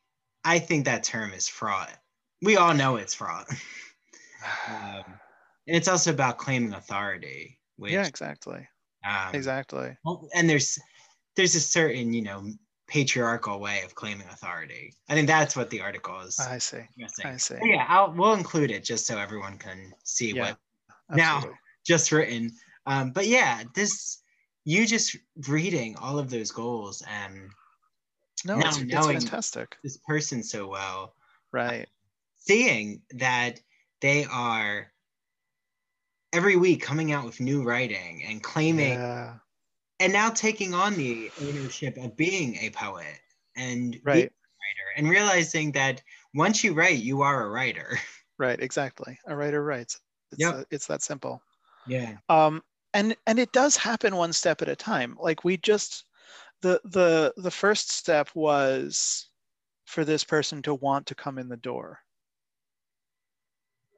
[0.46, 1.92] I think that term is fraud.
[2.42, 3.46] We all know it's fraud.
[4.70, 5.04] um,
[5.68, 7.60] and it's also about claiming authority.
[7.78, 8.68] Which, yeah, exactly,
[9.06, 9.98] um, exactly.
[10.06, 10.80] well, And there's
[11.36, 12.46] there's a certain you know
[12.88, 14.94] patriarchal way of claiming authority.
[15.10, 16.84] I think that's what the article is I see.
[16.96, 17.26] addressing.
[17.26, 17.56] I see.
[17.60, 20.58] But yeah, I'll we'll include it just so everyone can see Yeah, what
[21.10, 21.44] now
[21.86, 22.52] just written.
[22.86, 24.22] Um, but yeah, this
[24.64, 27.50] you just reading all of those goals and
[28.46, 29.76] No, now it's, it's knowing- fantastic.
[29.84, 31.16] this person so well,
[31.52, 31.88] Right.
[32.38, 33.60] seeing that
[34.02, 34.92] they are
[36.34, 39.38] every week coming out with new writing and claiming Yeah.
[40.00, 43.20] and now taking on the ownership of being a poet
[43.56, 44.18] and being Right.
[44.26, 46.02] a writer and realizing that
[46.34, 47.98] once you write, you are a writer.
[48.38, 48.60] Right.
[48.60, 49.18] Exactly.
[49.28, 49.98] A writer writes.
[50.34, 50.54] It's, Yep.
[50.54, 51.42] uh, it's that simple.
[51.88, 52.18] Yeah.
[52.30, 52.62] um
[52.94, 56.05] and and it does happen one step at a time like we just
[56.65, 59.30] the the the first step was
[59.86, 61.99] for this person to want to come in the door.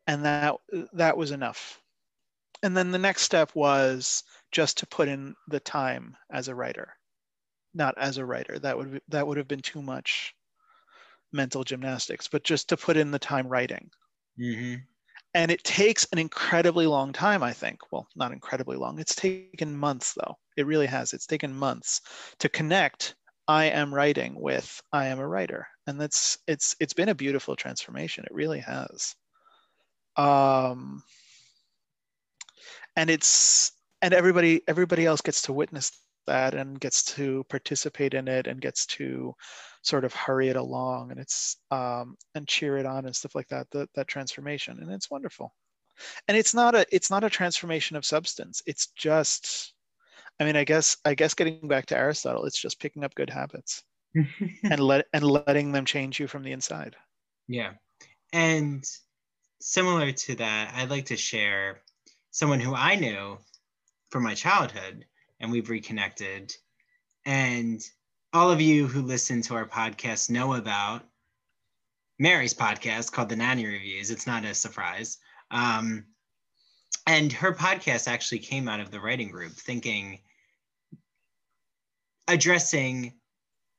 [0.05, 0.55] And that
[0.93, 1.81] that was enough.
[2.61, 6.93] And then the next step was just to put in the time as a writer.
[7.73, 8.59] Not as a writer.
[8.59, 10.35] That would that would have been too much
[11.31, 13.89] mental gymnastics but just to put in the time writing.
[14.37, 14.75] Hmm
[15.37, 17.79] and it takes an incredibly long time i think.
[17.91, 18.99] Well not incredibly long.
[18.99, 20.35] It's taken months though.
[20.57, 21.13] It really has.
[21.13, 22.01] It's taken months
[22.39, 23.15] to connect
[23.47, 25.67] i am writing with i am a writer.
[25.85, 28.25] And that's it's it's been a beautiful transformation.
[28.25, 29.15] It really has.
[30.17, 31.03] Um
[32.95, 33.71] and it's
[34.01, 35.91] and everybody everybody else gets to witness
[36.27, 39.33] that and gets to participate in it and gets to
[39.81, 43.47] sort of hurry it along and it's um, and cheer it on and stuff like
[43.47, 44.79] that, that that transformation.
[44.81, 45.53] And it's wonderful.
[46.27, 48.61] And it's not a it's not a transformation of substance.
[48.65, 49.73] It's just
[50.39, 53.29] i mean i guess i guess getting back to aristotle it's just picking up good
[53.29, 53.83] habits
[54.63, 56.95] and let and letting them change you from the inside.
[57.47, 57.73] Yeah.
[58.33, 58.83] And
[59.61, 61.81] similar to that, I'd like to share
[62.31, 63.37] someone who I knew
[64.09, 65.05] from my childhood
[65.39, 66.55] and we've reconnected.
[67.25, 67.81] And
[68.33, 71.03] all of you who listen to our podcast know about
[72.19, 74.11] Mary's podcast called The Nanny Reviews.
[74.11, 75.17] It's not a surprise.
[75.51, 76.05] Um,
[77.05, 80.19] and her podcast actually came out of the writing group thinking,
[82.27, 83.13] addressing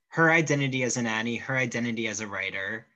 [0.08, 2.86] her identity as a nanny, her identity as a writer,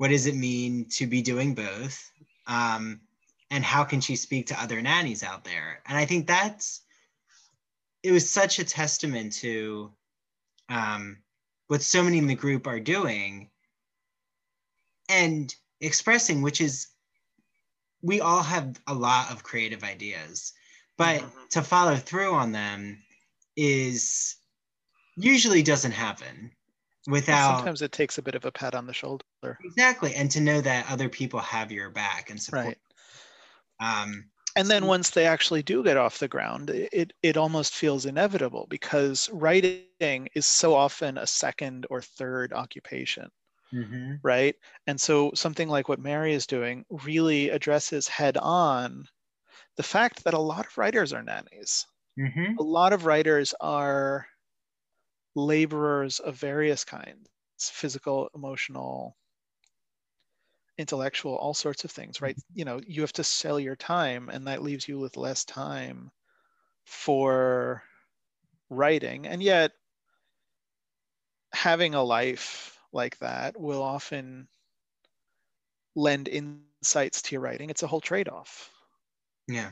[0.00, 2.10] what does it mean to be doing both
[2.46, 3.02] um,
[3.50, 6.80] and how can she speak to other nannies out there and i think that's
[8.02, 9.92] it was such a testament to
[10.68, 11.22] um,
[11.68, 13.50] what so many in the group are doing
[15.08, 16.88] and expressing which is
[18.02, 20.52] we all have a lot of creative ideas
[20.96, 21.48] but Mhm.
[21.50, 23.02] to follow through on them
[23.56, 24.36] is
[25.16, 26.54] usually doesn't happen
[27.06, 29.24] without sometimes it takes a bit of a pat on the shoulder
[29.64, 32.64] Exactly, and to know that other people have your back and support.
[32.66, 32.78] right
[33.80, 38.06] Um, and then once they actually do get off the ground it it almost feels
[38.06, 43.30] inevitable because writing is so often a second or third occupation
[43.72, 44.56] mhm, right?
[44.86, 49.06] And so something like what mary is doing really addresses head on
[49.76, 51.86] the fact that a lot of writers are nannies.
[52.16, 54.28] Mhm, a lot of writers are
[55.34, 57.28] laborers of various kinds
[57.58, 59.16] physical emotional
[60.80, 62.36] intellectual all sorts of things right?
[62.54, 66.10] You know you have to sell your time and that leaves you with less time
[66.84, 67.82] for
[68.70, 69.72] writing and yet
[71.52, 74.48] having a life like that will often
[75.96, 77.68] lend insights to your writing.
[77.70, 78.70] It's a whole trade-off.
[79.48, 79.70] Yeah,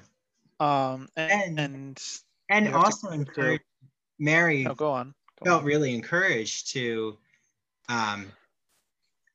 [0.61, 2.03] um and, And- and
[2.51, 3.63] and You have to- also to- encourage
[4.19, 5.67] Mary oh, go on go felt on.
[5.67, 7.17] really encouraged to
[7.89, 8.33] um,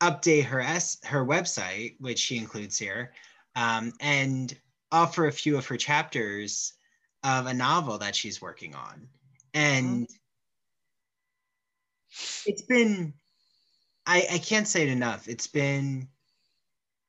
[0.10, 3.14] update her s her website, which she includes here,
[3.56, 4.58] um, and
[4.92, 6.74] offer a few of her chapters
[7.24, 9.08] of a novel that she's working on,
[9.54, 10.08] and
[12.46, 13.14] it's been
[14.06, 15.28] I, I can't say it enough.
[15.28, 16.08] It's been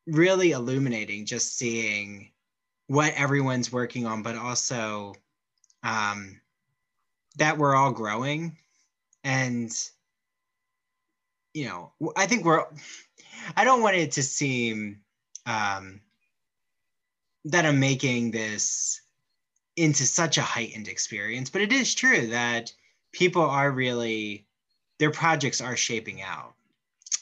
[0.06, 2.30] really illuminating just seeing
[2.86, 5.14] what everyone's working on, but also
[5.82, 6.40] um,
[7.36, 8.56] that we're all growing.
[9.24, 9.72] And,
[11.54, 12.64] you know, I think we're,
[13.56, 15.00] I don't want it to seem
[15.46, 16.00] um,
[17.46, 19.00] that I'm making this
[19.76, 22.72] into such a heightened experience, but it is true that
[23.12, 24.46] people are really,
[24.98, 26.54] their projects are shaping out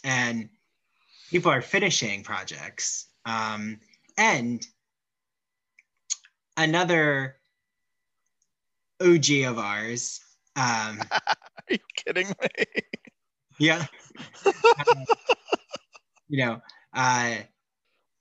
[0.03, 0.49] and
[1.31, 3.07] people are finishing projects.
[3.27, 3.79] Um,
[4.17, 4.67] and
[6.57, 7.37] another
[9.01, 10.21] OG of ours.
[10.57, 12.65] Um, Are you kidding me?
[13.63, 13.87] Yeah.
[16.29, 16.61] you know,
[16.95, 17.37] uh,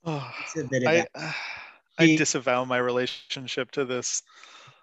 [0.04, 1.34] Oh, it's a bit of I, that.
[1.98, 4.22] I disavow my relationship to this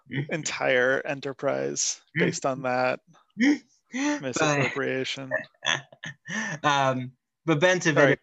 [0.30, 3.00] entire enterprise based on that
[3.38, 5.30] but, misappropriation.
[6.64, 7.12] um,
[7.46, 8.18] but Benta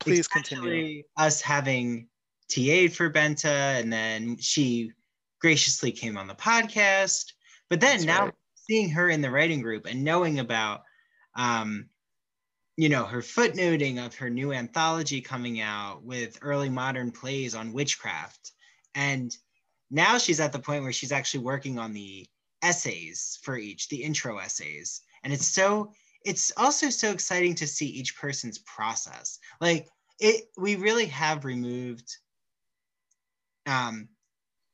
[0.00, 1.02] Please continue.
[1.16, 2.08] Us having
[2.48, 4.90] TA'd for Benta, and then she
[5.40, 7.32] graciously came on the podcast.
[7.70, 8.34] But then That's now right.
[8.54, 10.82] seeing her in the writing group and knowing about,
[11.36, 11.88] um,
[12.76, 17.72] you know, her footnoting of her new anthology coming out with early modern plays on
[17.72, 18.52] witchcraft,
[18.94, 19.36] and
[19.90, 22.26] now she's at the point where she's actually working on the
[22.62, 25.92] essays for each, the intro essays, and it's so
[26.24, 29.38] it's also so exciting to see each person's process.
[29.60, 32.16] Like it, we really have removed
[33.66, 34.08] um,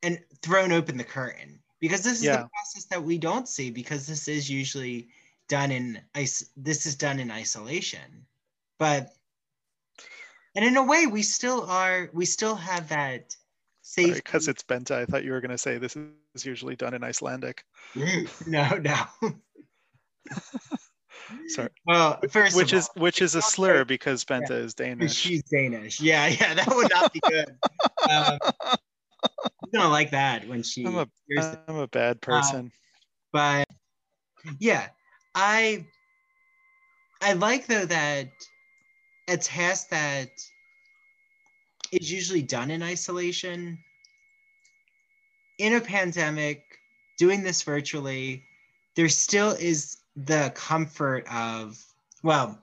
[0.02, 2.36] and thrown open the curtain because this is Yeah.
[2.36, 5.08] the process that we don't see because this is usually
[5.50, 8.24] done in is this is done in isolation
[8.78, 9.10] but
[10.54, 13.34] and in a way we still are we still have that
[13.82, 15.96] safe Because it's Benta, I thought you were going to say this
[16.36, 17.64] is usually done in Icelandic,
[18.46, 18.96] no no
[21.48, 21.68] Sorry.
[21.84, 25.14] well first which is all, which is a slur like- because Benta is Danish.
[25.16, 27.56] she's danish yeah yeah that would not be good
[28.08, 31.08] um, she's gonna like that when she I'm a.
[31.68, 32.70] I'm a bad person.
[33.32, 33.66] but
[34.60, 34.88] yeah
[35.34, 35.84] i
[37.20, 38.30] i like though that
[39.28, 40.30] a task that
[41.92, 43.78] is usually done in isolation
[45.58, 46.62] in a pandemic
[47.18, 48.42] doing this virtually
[48.96, 51.78] there still is the comfort of
[52.22, 52.60] well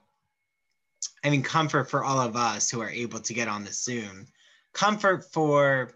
[1.24, 4.26] i mean comfort for all of us who are able to get on the zoom
[4.72, 5.92] comfort for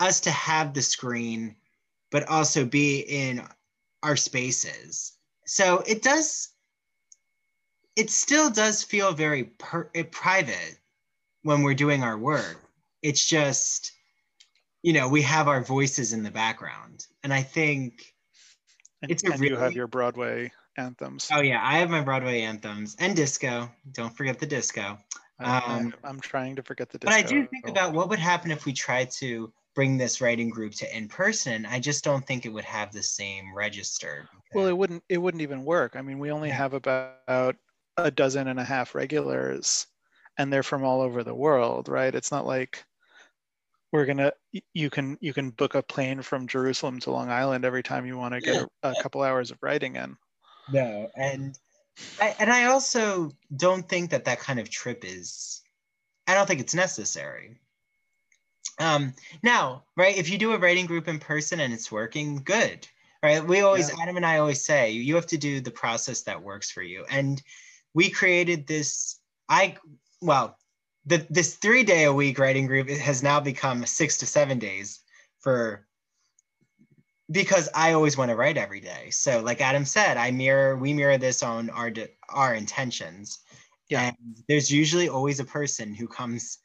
[0.00, 1.56] us to have the screen
[2.12, 3.42] but also be in
[4.02, 5.14] our spaces.
[5.52, 6.48] So it does,
[7.94, 10.78] it still does feel very per, eh, private
[11.42, 12.56] when we're doing our work.
[13.02, 13.92] It's just,
[14.82, 17.06] you know, we have our voices in the background.
[17.22, 18.14] And I think,
[19.02, 21.28] and it's a and you have your Broadway anthems.
[21.30, 23.70] oh yeah, I have my Broadway anthems and disco.
[23.92, 24.96] Don't forget the disco.
[25.38, 27.14] I, um, am trying to forget the disco.
[27.14, 30.50] But I do think about what would happen if we tried to bring this writing
[30.50, 31.66] group to in person.
[31.66, 34.28] I just don't think it would have the same register.
[34.54, 35.96] Well, it wouldn't it wouldn't even work.
[35.96, 37.56] I mean, we only have about
[37.96, 39.86] a dozen and a half regulars
[40.38, 42.14] and they're from all over the world, right?
[42.14, 42.84] It's not like
[43.92, 44.32] we're gonna
[44.72, 48.16] you can you can book a plane from Jerusalem to Long Island every time you
[48.16, 50.16] want to get a, a couple hours of writing in.
[50.72, 51.58] No, and
[52.20, 55.62] I, and I also don't think that that kind of trip is.
[56.26, 57.60] I don't think it's necessary.
[58.78, 60.16] Um, now, right?
[60.16, 62.86] If you do a writing group in person and it's working, good,
[63.22, 63.44] right?
[63.44, 63.96] We always, Yeah.
[64.02, 67.04] Adam and I always say, you have to do the process that works for you.
[67.10, 67.42] And
[67.94, 69.18] we created this.
[69.48, 69.76] I
[70.20, 70.56] well,
[71.04, 75.00] the this three day a week writing group has now become six to seven days
[75.40, 75.86] for
[77.30, 79.10] because I always want to write every day.
[79.10, 81.92] So like Adam said, I mirror we mirror this on our
[82.28, 83.40] our intentions.
[83.88, 84.08] Yeah.
[84.08, 86.58] And there's usually always a person who comes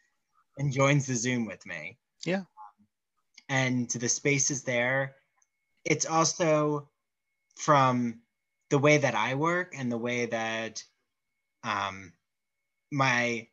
[0.57, 1.97] and joins the Zoom with me.
[2.25, 2.43] Yeah.
[3.49, 5.15] And the space is there.
[5.85, 6.89] It's also
[7.55, 8.21] from
[8.69, 10.83] the way that I work and the way that
[11.63, 12.13] um
[12.91, 13.47] my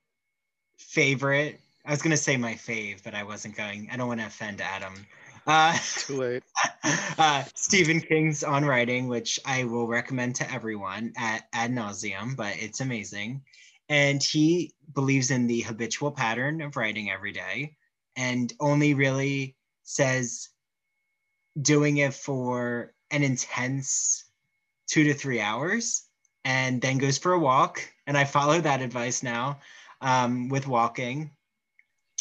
[0.79, 3.89] favorite I was gonna say my fave, but I wasn't going.
[3.93, 5.07] I don't want to offend Adam.
[5.47, 6.43] Uh, Too late.
[7.19, 12.57] uh, Stephen King's On Writing, which I will recommend to everyone at ad nauseum, but
[12.59, 13.43] it's amazing.
[13.89, 17.77] And he believes in the habitual pattern of writing every day
[18.17, 20.49] and only really says
[21.61, 24.25] doing it for an intense
[24.87, 26.05] two to three hours
[26.45, 27.81] and then goes for a walk.
[28.07, 29.61] And I follow that advice now
[30.01, 31.31] um, with walking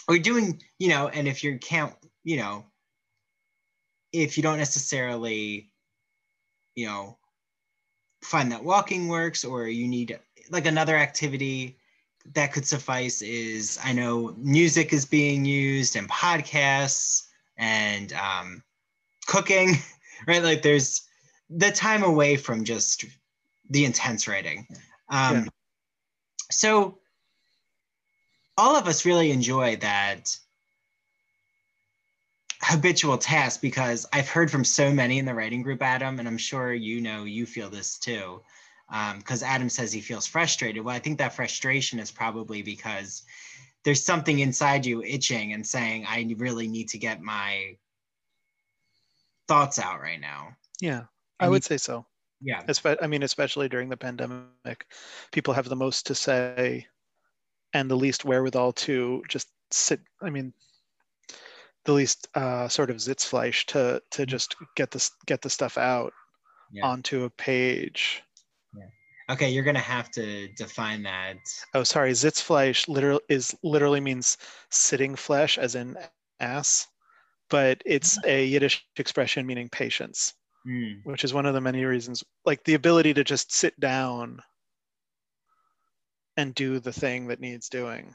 [0.08, 1.94] or doing, you know, and if you can't,
[2.24, 2.66] you know,
[4.12, 5.72] if you don't necessarily,
[6.76, 7.18] you know,
[8.24, 10.18] find that walking works or you need
[10.50, 11.78] like another activity
[12.34, 17.28] that could suffice is I know music is being used and podcasts
[17.58, 18.64] and um,
[19.26, 19.76] cooking,
[20.28, 20.44] right?
[20.44, 21.08] Like there's
[21.50, 23.06] the time away from just
[23.70, 24.68] the intense writing.
[25.10, 25.46] Um, yeah.
[26.52, 27.00] So
[28.58, 30.38] all of us really enjoy that
[32.62, 36.38] habitual task because I've heard from so many in the writing group, Adam, and I'm
[36.38, 38.42] sure you know you feel this too.
[38.90, 40.84] Because um, Adam says he feels frustrated.
[40.84, 43.24] Well, I think that frustration is probably because
[43.84, 47.78] there's something inside you itching and saying, I really need to get my
[49.48, 50.50] thoughts out right now.
[50.80, 51.04] Yeah,
[51.40, 52.06] I would say so.
[52.42, 52.62] Yeah.
[53.02, 54.86] I mean, especially during the pandemic,
[55.32, 56.86] people have the most to say
[57.74, 60.02] and the least wherewithal to just sit.
[60.22, 60.54] I mean,
[61.86, 64.30] the least uh, sort of Sitzfleisch to to mm-hmm.
[64.30, 66.14] just get this get the stuff out
[66.72, 66.86] yeah.
[66.86, 68.24] onto a page.
[69.34, 71.38] Okay, you're gonna have to define that.
[71.74, 72.12] Oh, sorry.
[72.12, 74.38] Sitzfleisch literally is literally means
[74.70, 75.98] sitting flesh, as in
[76.40, 76.86] ass,
[77.50, 78.30] but it's mm-hmm.
[78.30, 80.36] a Yiddish expression meaning patience,
[80.68, 81.00] mm.
[81.04, 84.40] which is one of the many reasons, like the ability to just sit down
[86.38, 88.14] and do the thing that needs doing.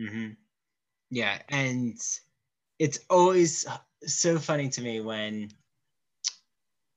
[0.00, 0.34] Mm-hmm.
[1.10, 1.96] Yeah, and
[2.78, 3.66] it's always
[4.06, 5.48] so funny to me when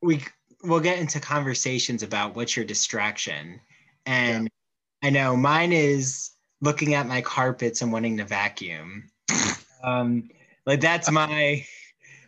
[0.04, 0.24] we
[0.66, 3.60] we'll get into conversations about what's your distraction.
[4.06, 4.50] And
[5.02, 5.08] yeah.
[5.08, 9.10] i know mine is looking at my carpets and wanting to vacuum.
[9.84, 10.30] Um
[10.66, 11.64] like that's my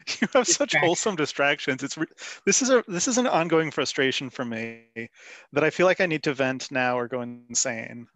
[0.21, 1.83] you have such wholesome distractions.
[1.83, 1.97] It's
[2.45, 4.83] this is a this is an ongoing frustration for me
[5.53, 8.07] that i feel like i need to vent now or go insane.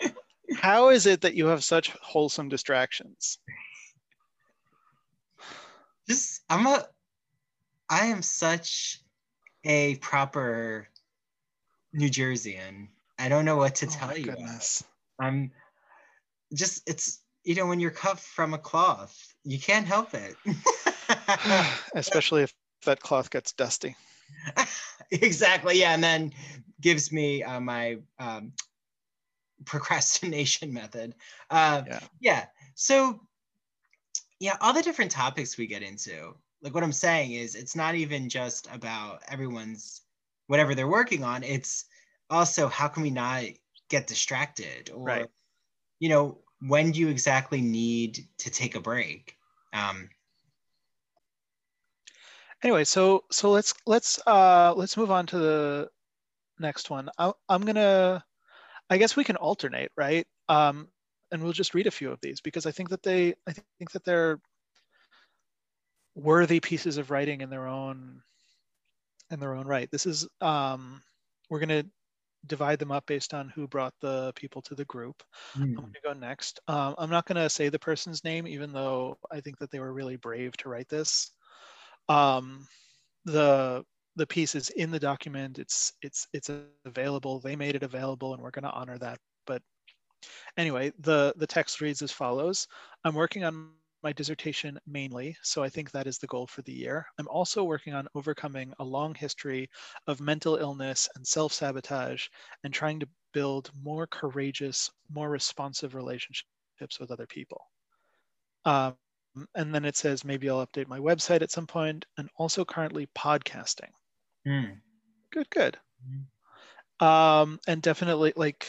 [0.56, 3.38] How is it that you have such wholesome distractions?
[6.08, 6.86] Just I'm a
[7.88, 9.00] I am such
[9.64, 10.88] a proper
[11.92, 12.88] New Jerseyan.
[13.18, 14.24] I don't know what to oh tell you.
[14.24, 14.84] Goodness.
[15.20, 15.50] I'm
[16.54, 20.36] just it's you know when you're cut from a cloth, you can't help it.
[21.94, 22.54] Especially if
[22.84, 23.96] that cloth gets dusty.
[25.10, 25.78] exactly.
[25.80, 26.32] Yeah, and then
[26.80, 28.52] gives me uh, my um,
[29.64, 31.14] procrastination method.
[31.50, 32.00] Uh, yeah.
[32.20, 32.44] Yeah.
[32.74, 33.20] So
[34.38, 36.34] yeah, all the different topics we get into.
[36.62, 40.02] Like what I'm saying is it's not even just about everyone's
[40.46, 41.42] whatever they're working on.
[41.42, 41.84] It's
[42.28, 43.44] also how can we not
[43.88, 45.26] get distracted or right.
[45.98, 49.36] you know, when do you exactly need to take a break?
[49.72, 50.10] Um
[52.62, 55.88] anyway, so so let's let's uh let's move on to the
[56.58, 57.08] next one.
[57.18, 58.24] I, I'm gonna
[58.90, 60.26] I guess we can alternate, right?
[60.48, 60.88] Um,
[61.30, 63.92] and we'll just read a few of these because I think that they I think
[63.92, 64.40] that they're
[66.20, 68.22] worthy pieces of writing in their own
[69.30, 69.88] in their own right.
[69.90, 71.02] This is um,
[71.48, 71.88] we're going to
[72.46, 75.22] divide them up based on who brought the people to the group.
[75.56, 75.62] Mm.
[75.62, 76.60] I'm going to go next.
[76.68, 79.78] Um, I'm not going to say the person's name, even though I think that they
[79.78, 81.30] were really brave to write this.
[82.08, 82.66] Um,
[83.24, 83.84] the
[84.16, 85.58] the piece is in the document.
[85.58, 86.50] It's it's it's
[86.84, 87.40] available.
[87.40, 89.18] They made it available, and we're going to honor that.
[89.46, 89.62] But
[90.56, 92.66] Anyway, the, the text reads as follows.
[93.04, 93.70] I'm working on
[94.02, 97.06] my dissertation mainly, so I think that is the goal for the year.
[97.18, 99.68] I'm also working on overcoming a long history
[100.06, 102.26] of mental illness and self sabotage
[102.64, 107.60] and trying to build more courageous, more responsive relationships with other people.
[108.64, 108.96] Um,
[109.54, 113.08] and then it says maybe I'll update my website at some point and also currently
[113.16, 113.90] podcasting.
[114.46, 114.78] Mm.
[115.32, 115.78] Good, good.
[116.08, 117.06] Mm.
[117.06, 118.66] Um, and definitely like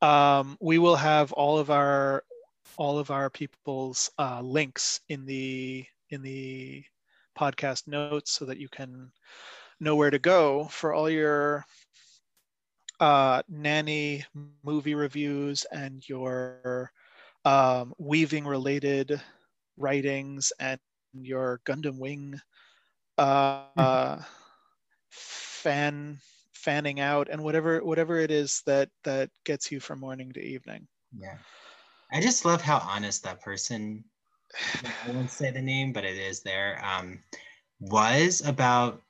[0.00, 2.24] um, we will have all of our
[2.76, 6.84] all of our people's uh, links in the in the
[7.38, 9.10] podcast notes so that you can
[9.80, 11.64] know where to go for all your
[13.00, 14.24] uh, nanny
[14.62, 16.90] movie reviews and your
[17.44, 19.20] um, weaving related
[19.76, 20.80] writings and
[21.12, 22.40] your Gundam Wing
[23.18, 24.20] uh, mm-hmm.
[25.10, 26.18] fan
[26.52, 30.86] fanning out and whatever whatever it is that that gets you from morning to evening
[31.18, 31.36] yeah
[32.12, 34.04] i just love how honest that person
[34.84, 37.18] i won't say the name but it is there um,
[37.80, 39.02] was about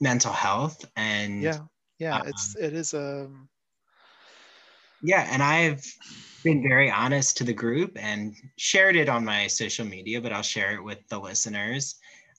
[0.00, 1.58] mental health and yeah
[1.98, 3.48] yeah um, it's it is um
[5.02, 5.84] yeah and i've
[6.44, 10.42] been very honest to the group and shared it on my social media but i'll
[10.42, 11.96] share it with the listeners.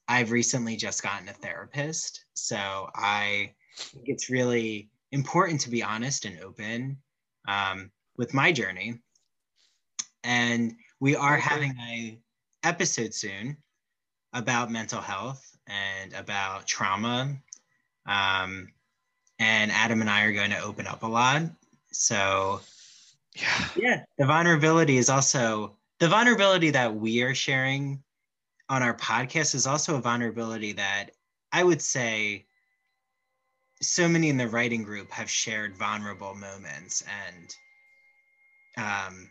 [0.08, 6.26] I've recently just gotten a therapist so i think it's really important to be honest
[6.26, 6.98] and open
[7.48, 9.00] um, with my journey.
[10.26, 12.20] And we are having a
[12.64, 13.58] episode soon
[14.34, 17.40] about mental health and about trauma
[18.06, 18.74] Um,
[19.40, 21.44] and Adam and I are going to open up a lot.
[21.92, 22.62] So,
[23.36, 23.70] Yeah.
[23.76, 28.04] yeah, the vulnerability is also the vulnerability that we are sharing
[28.68, 31.12] on our podcast is also a vulnerability that
[31.54, 32.48] I would say
[33.82, 37.56] so many in the writing group have shared vulnerable moments and
[38.80, 39.30] um,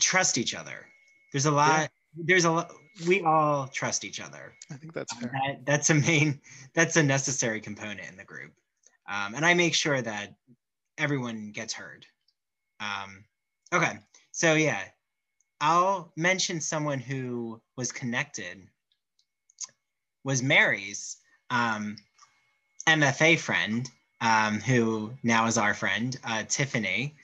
[0.00, 0.86] trust each other.
[1.32, 1.90] There's a lot.
[2.16, 2.72] There's a lot.
[3.06, 4.52] We all trust each other.
[4.70, 5.32] I think that's fair.
[5.32, 6.40] That, that's a main.
[6.74, 8.52] That's a necessary component in the group,
[9.08, 10.34] um, and I make sure that
[10.98, 12.06] everyone gets heard.
[12.80, 13.24] Um,
[13.72, 13.98] okay,
[14.32, 14.82] so yeah,
[15.60, 18.68] I'll mention someone who was connected.
[20.24, 21.18] Was Mary's
[21.50, 21.96] um,
[22.88, 23.88] MFA friend,
[24.20, 27.14] um, who now is our friend, uh, Tiffany,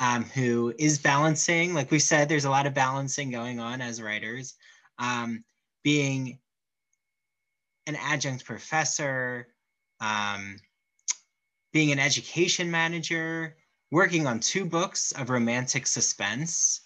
[0.00, 4.00] um, who is balancing, like we said, there's a lot of balancing going on as
[4.00, 4.54] writers,
[4.98, 5.44] um,
[5.82, 6.38] being
[7.86, 9.48] an adjunct professor,
[10.00, 10.56] um,
[11.72, 13.56] being an education manager,
[13.90, 16.80] working on two books of romantic suspense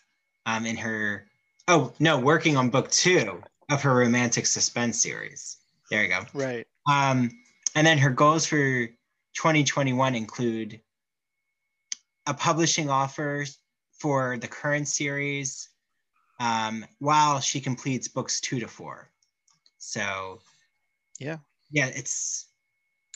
[0.47, 1.27] um, in her,
[1.69, 5.59] oh, no, working on book two of her romantic suspense series.
[5.91, 6.21] There you go.
[6.33, 6.67] Right.
[6.91, 7.31] Um,
[7.75, 8.87] and then her goals for
[9.35, 10.81] 2021 include
[12.27, 13.45] a publishing offer
[13.93, 15.69] for the current series
[16.41, 19.11] um, while she completes books two to four.
[19.79, 20.41] So,
[21.19, 21.39] Yeah.
[21.71, 22.49] yeah, it's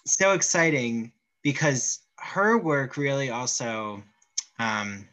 [0.07, 4.03] so exciting because her work really also
[4.59, 5.09] um,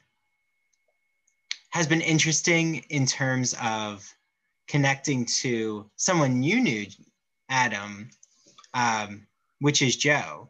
[1.71, 4.07] has been interesting in terms of
[4.67, 6.85] connecting to someone you knew,
[7.49, 8.09] Adam,
[8.73, 9.27] um,
[9.59, 10.49] which is Joe.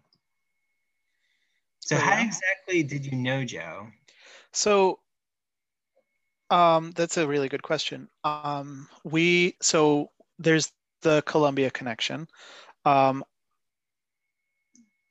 [1.97, 2.25] So, how yeah?
[2.25, 3.87] exactly did you know Joe?
[4.51, 4.99] So
[6.49, 8.09] um, that's a really good question.
[8.23, 10.71] Um, we so there's
[11.01, 12.27] the Columbia connection.
[12.85, 13.23] Um,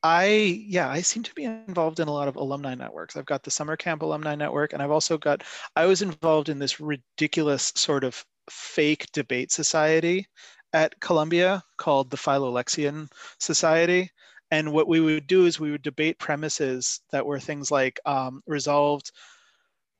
[0.03, 0.27] I
[0.67, 3.17] yeah, I seem to be involved in a lot of alumni networks.
[3.17, 5.43] I've got the summer camp alumni network, and I've also got
[5.77, 10.27] I was involved in this ridiculous sort of fake debate society
[10.73, 14.11] at Columbia called the Philolexian Society.
[14.53, 18.41] And what we would do is we would debate premises that were things like um,
[18.47, 19.11] resolved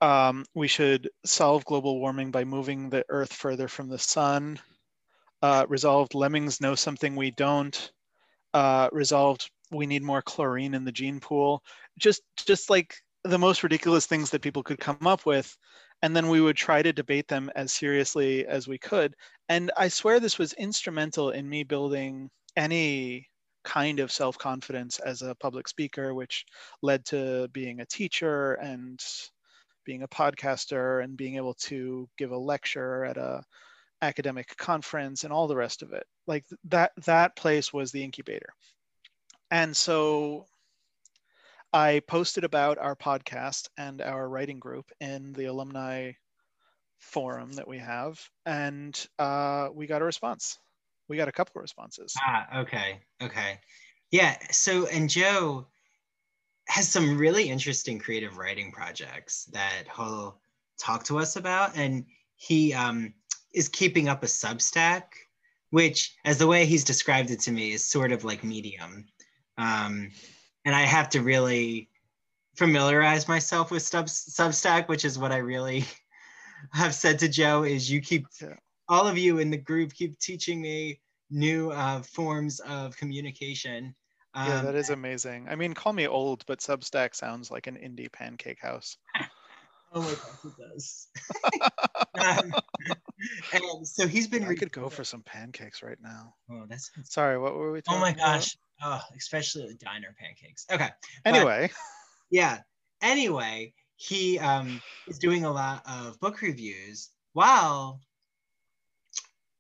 [0.01, 4.61] um, we should solve global warming by moving the earth further from the sun
[5.43, 7.93] uh, resolved lemmings know something we don't
[8.55, 11.63] uh, resolved we need more chlorine in the gene pool.
[11.99, 12.95] Just just like
[13.25, 15.57] the most ridiculous things that people could come up with.
[16.03, 19.15] And then we would try to debate them as seriously as we could.
[19.49, 23.29] And i swear this was instrumental in me building any
[23.65, 26.45] kind of self-confidence as a public speaker which
[26.83, 29.01] led to being a teacher and
[29.85, 33.43] being a podcaster and being able to give a lecture at a
[34.01, 36.05] academic conference and all the rest of it.
[36.27, 38.53] Like that that place was the incubator.
[39.51, 40.47] And so
[41.73, 46.13] i posted about our podcast and our writing group in the alumni
[46.99, 50.59] forum that we have and uh, we got a response
[51.09, 53.59] we got a couple of responses Ah, okay, okay.
[54.11, 55.67] Yeah, so, and Joe
[56.69, 60.39] has some really interesting creative writing projects that he'll
[60.79, 61.77] talk to us about.
[61.77, 62.05] And
[62.37, 63.15] he um,
[63.55, 65.03] is keeping up a Substack,
[65.71, 69.07] which, as the way he's described it to me, is sort of like Medium.
[69.59, 70.11] Um,
[70.65, 71.89] and I have to really
[72.57, 75.85] familiarize myself with Sub- Substack, which is what I really
[76.73, 78.27] have said to Joe is you keep.
[78.89, 83.95] All of you in the group keep teaching me new uh, forms of communication.
[84.35, 87.77] yeah Um, that is amazing i mean call me old but substack sounds like an
[87.77, 88.97] indie pancake house
[89.95, 91.09] Oh my gosh, it does.
[92.19, 92.53] um,
[93.53, 94.45] and so he's been.
[94.45, 96.91] i could go for some pancakes right now Oh, that's.
[97.05, 98.17] sorry what were we Oh talking my about?
[98.41, 98.57] gosh.
[98.83, 100.65] Oh, especially the diner pancakes.
[100.71, 100.89] Okay.
[101.25, 101.71] but- anyway
[102.31, 102.61] yeah.
[103.03, 108.01] Anyway, he um, is doing a lot of book reviews while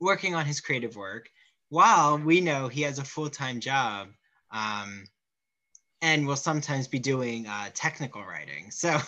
[0.03, 1.31] working on his creative work.
[1.71, 4.09] While we know he has a full time job,
[4.51, 5.05] um,
[6.03, 8.71] and will sometimes be doing uh, technical writing.
[8.71, 8.99] So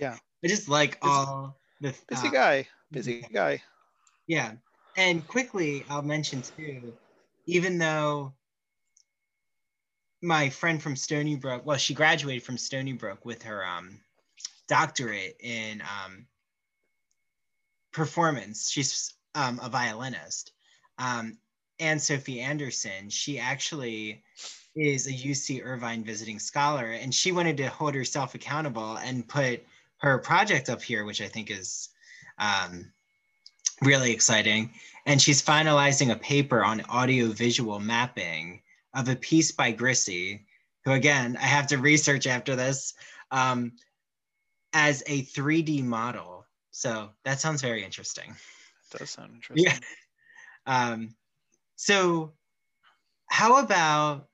[0.00, 0.16] Yeah.
[0.44, 3.62] I just like Busy- all the busy uh, guy busy guy
[4.26, 4.52] yeah.
[4.96, 6.94] And quickly, I'll mention too,
[7.46, 8.34] even though
[10.22, 14.00] my friend from Stony Brook, well, she graduated from Stony Brook with her um,
[14.68, 16.26] doctorate in um,
[17.92, 18.70] performance.
[18.70, 20.52] She's um, a violinist.
[20.98, 21.38] Um,
[21.80, 24.22] and Sophie Anderson, she actually
[24.76, 29.64] is a UC Irvine visiting scholar, and she wanted to hold herself accountable and put
[29.98, 31.90] her project up here, which I think is
[32.38, 32.92] um,
[33.82, 34.72] really exciting.
[35.06, 38.62] And she's finalizing a paper on audiovisual mapping
[38.94, 40.40] of a piece by Grisey,
[40.84, 42.94] who again, I have to research after this,
[43.30, 43.72] um,
[44.72, 46.46] as a 3D model.
[46.70, 48.34] So that sounds very interesting.
[48.94, 49.72] That does sound interesting.
[49.72, 49.78] Yeah.
[50.66, 51.14] Um,
[51.76, 52.32] so,
[53.26, 54.28] how about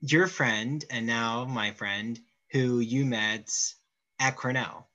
[0.00, 2.20] your friend and now my friend
[2.52, 3.50] who you met
[4.20, 4.88] at Cornell?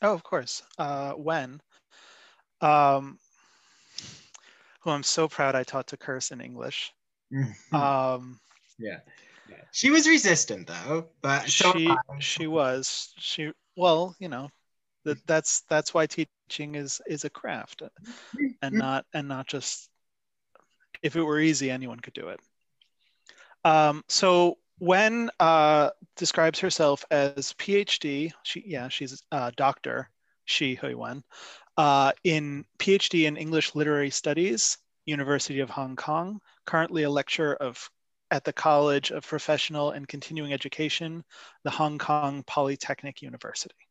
[0.00, 0.62] Oh, of course.
[0.78, 1.60] Uh, Wen?
[2.62, 3.18] Um,
[4.80, 6.94] who I'm so proud I taught to curse in English.
[7.72, 8.40] Um,
[8.78, 9.00] yeah.
[9.46, 9.56] yeah.
[9.72, 14.48] She was resistant though, but so she she was she well you know
[15.06, 17.82] that that's that's why teaching is is a craft
[18.62, 19.88] and not and not just
[21.02, 22.40] if it were easy anyone could do it
[23.64, 28.30] um, so Wen uh, describes herself as PhD.
[28.44, 30.08] She, yeah, she's a doctor.
[30.44, 31.24] She Hui Wen
[31.76, 36.40] uh, in PhD in English Literary Studies, University of Hong Kong.
[36.64, 37.90] Currently a lecturer of
[38.30, 41.24] at the College of Professional and Continuing Education,
[41.62, 43.85] the Hong Kong Polytechnic University.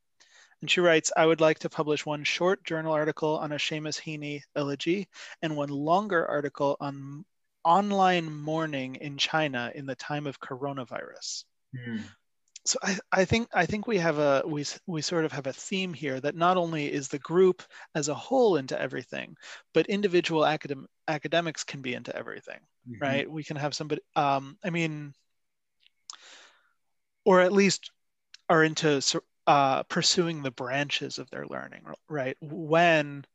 [0.62, 4.00] And she writes, I would like to publish one short journal article on a Seamus
[4.00, 5.08] Heaney elegy
[5.42, 7.26] and one longer article on
[7.64, 11.44] online mourning in China in the time of coronavirus.
[11.76, 12.04] Mm.
[12.66, 15.54] So I, I think I think we have a we we sort of have a
[15.54, 17.62] theme here that not only is the group
[17.94, 19.38] as a whole into everything,
[19.74, 23.00] but individual academic academics can be into everything, mm-hmm.
[23.00, 23.30] right?
[23.30, 24.02] We can have somebody.
[24.16, 25.14] Um, I mean,
[27.24, 27.92] or at least
[28.50, 29.00] are into
[29.48, 32.38] uh, pursuing the branches of their learning, right?
[32.42, 33.26] Wen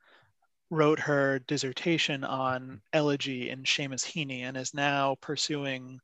[0.70, 6.00] wrote her dissertation on elegy in Seamus Heaney and is now pursuing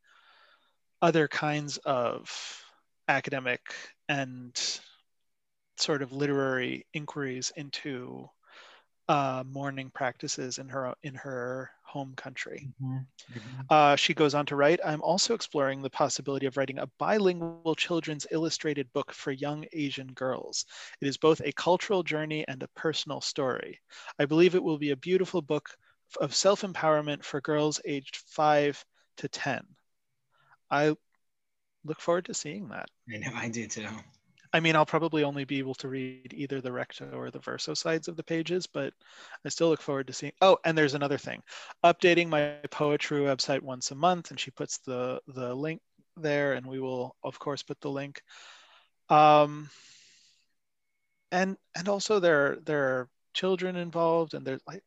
[1.00, 2.64] other kinds of
[3.08, 3.60] academic
[4.08, 4.80] and
[5.76, 8.28] sort of literary inquiries into
[9.08, 12.68] uh, mourning practices in her in her home country.
[12.82, 12.96] Mm-hmm.
[12.96, 13.60] Mm-hmm.
[13.70, 17.74] Uh, she goes on to write, I'm also exploring the possibility of writing a bilingual
[17.74, 20.66] children's illustrated book for young Asian girls.
[21.00, 23.80] It is both a cultural journey and a personal story.
[24.18, 25.70] I believe it will be a beautiful book
[26.20, 28.84] of self empowerment for girls aged five
[29.18, 29.64] to 10.
[30.70, 30.96] I
[31.84, 32.88] look forward to seeing that.
[33.12, 33.86] I know, I do too.
[34.56, 37.74] I mean, I'll probably only be able to read either the recto or the verso
[37.74, 38.94] sides of the pages, but
[39.44, 40.32] I still look forward to seeing.
[40.40, 41.42] Oh, and there's another thing,
[41.84, 45.82] updating my poetry website once a month, and she puts the the link
[46.16, 48.22] there, and we will of course put the link.
[49.10, 49.68] Um,
[51.30, 54.82] and and also there there are children involved, and there's like.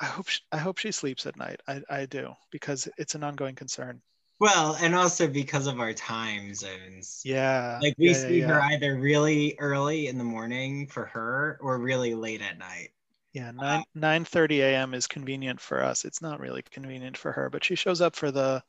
[0.00, 1.60] I hope she, I hope she sleeps at night.
[1.68, 4.00] I, I do because it's an ongoing concern.
[4.40, 7.22] Well, and also because of our time zones.
[7.24, 7.78] Yeah.
[7.82, 8.68] Like we yeah, see yeah, her yeah.
[8.76, 12.90] either really early in the morning for her or really late at night.
[13.32, 14.94] Yeah, uh, nine nine thirty a.m.
[14.94, 16.04] is convenient for us.
[16.04, 18.62] It's not really convenient for her, but she shows up for the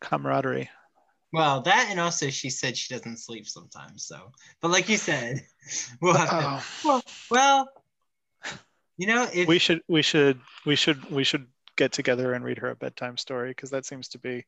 [0.00, 0.68] camaraderie.
[1.32, 4.04] Well, that and also she said she doesn't sleep sometimes.
[4.04, 5.42] So, but like you said,
[6.02, 6.36] we'll have to.
[6.36, 6.62] Oh.
[6.84, 7.68] Well, well,
[8.96, 11.46] you know, if We should we should we should we should
[11.80, 14.44] get together and read her a bedtime story because that seems to be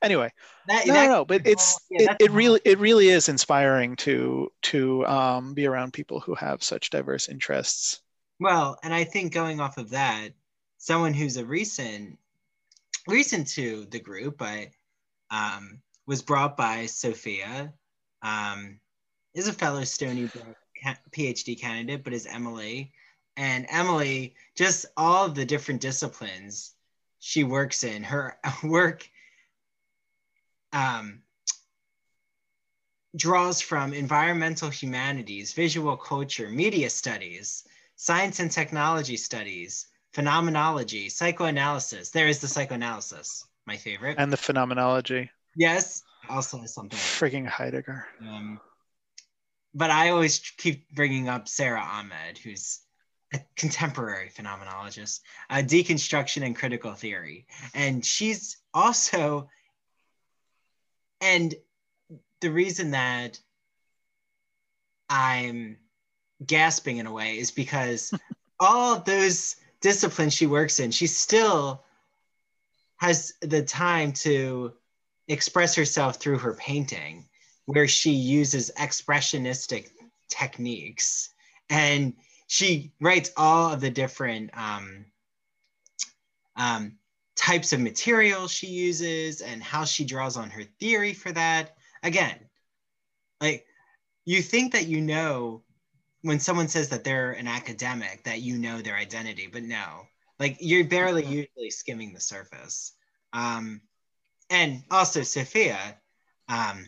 [0.00, 0.32] anyway
[0.66, 4.50] that, no that- no but it's yeah, it, it really it really is inspiring to
[4.62, 8.00] to um, be around people who have such diverse interests
[8.40, 10.30] Well, and I think going off of that,
[10.78, 12.16] someone who's a recent
[13.06, 14.68] recent to the group, but
[15.30, 17.72] um, was brought by Sophia,
[18.22, 18.80] um,
[19.34, 20.56] is a fellow Stony Brook
[21.12, 22.92] PhD candidate, but is Emily.
[23.40, 26.74] And Emily, just all of the different disciplines
[27.20, 29.08] she works in, her work
[30.74, 31.22] um,
[33.16, 37.64] draws from environmental humanities, visual culture, media studies,
[37.96, 42.10] science and technology studies, phenomenology, psychoanalysis.
[42.10, 44.16] There is the psychoanalysis, my favorite.
[44.18, 46.98] and the phenomenology yes, also something.
[46.98, 48.60] freaking heidegger Um,
[49.72, 52.80] but I always keep bringing up Sara Ahmed, who's
[53.32, 55.20] a contemporary phenomenologist,
[55.50, 57.46] uh, deconstruction and critical theory.
[57.74, 59.48] And she's also,
[61.20, 61.54] and
[62.40, 63.38] the reason that
[65.08, 65.76] I'm
[66.44, 68.12] gasping in a way is because
[68.60, 71.84] all those disciplines she works in, she still
[72.96, 74.72] has the time to
[75.28, 77.24] express herself through her painting,
[77.66, 79.90] where she uses expressionistic
[80.28, 81.30] techniques.
[81.68, 82.14] And
[82.50, 85.04] she writes all of the different um,
[86.56, 86.96] um,
[87.36, 91.76] types of materials she uses and how she draws on her theory for that.
[92.02, 92.34] Again,
[93.40, 93.66] like
[94.24, 95.62] you think that you know
[96.22, 100.08] when someone says that they're an academic that you know their identity, but no,
[100.40, 102.94] like you're barely usually skimming the surface.
[103.32, 103.80] Um,
[104.50, 105.96] and also Sophia.
[106.48, 106.84] Um,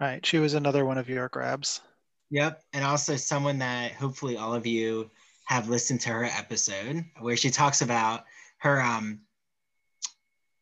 [0.00, 0.24] Right.
[0.24, 1.82] She was another one of your grabs.
[2.30, 2.62] Yep.
[2.72, 5.10] And also someone that hopefully all of you
[5.44, 8.24] have listened to her episode where she talks about
[8.58, 9.20] her um,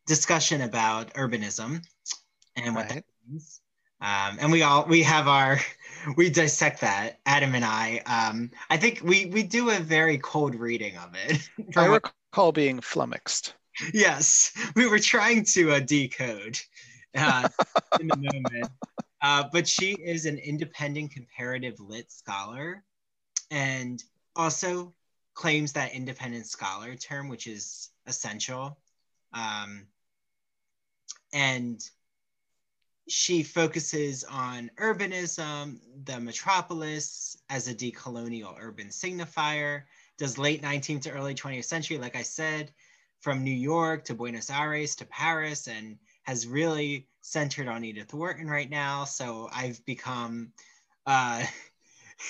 [0.05, 1.83] discussion about urbanism
[2.55, 2.95] and what Right.
[2.95, 3.61] that means.
[3.99, 5.59] Um, and we all we have our
[6.17, 8.01] we dissect that Adam and I.
[8.05, 11.49] Um, I think we we do a very cold reading of it.
[11.77, 13.55] I recall being flummoxed.
[13.93, 16.59] yes, we were trying to uh, decode
[17.15, 17.49] uh,
[17.99, 18.71] in the moment.
[19.21, 22.83] Uh, but she is an independent comparative lit scholar
[23.49, 24.03] and
[24.35, 24.93] also
[25.33, 28.77] claims that independent scholar term, which is essential.
[29.33, 29.87] Um,
[31.33, 31.81] and
[33.07, 39.83] she focuses on urbanism, the metropolis as a decolonial urban signifier,
[40.17, 42.71] does late 19th to early 20th century, like I said,
[43.21, 48.47] from New York to Buenos Aires to Paris, and has really centered on Edith Wharton
[48.47, 49.03] right now.
[49.03, 50.53] So I've become
[51.05, 51.43] uh,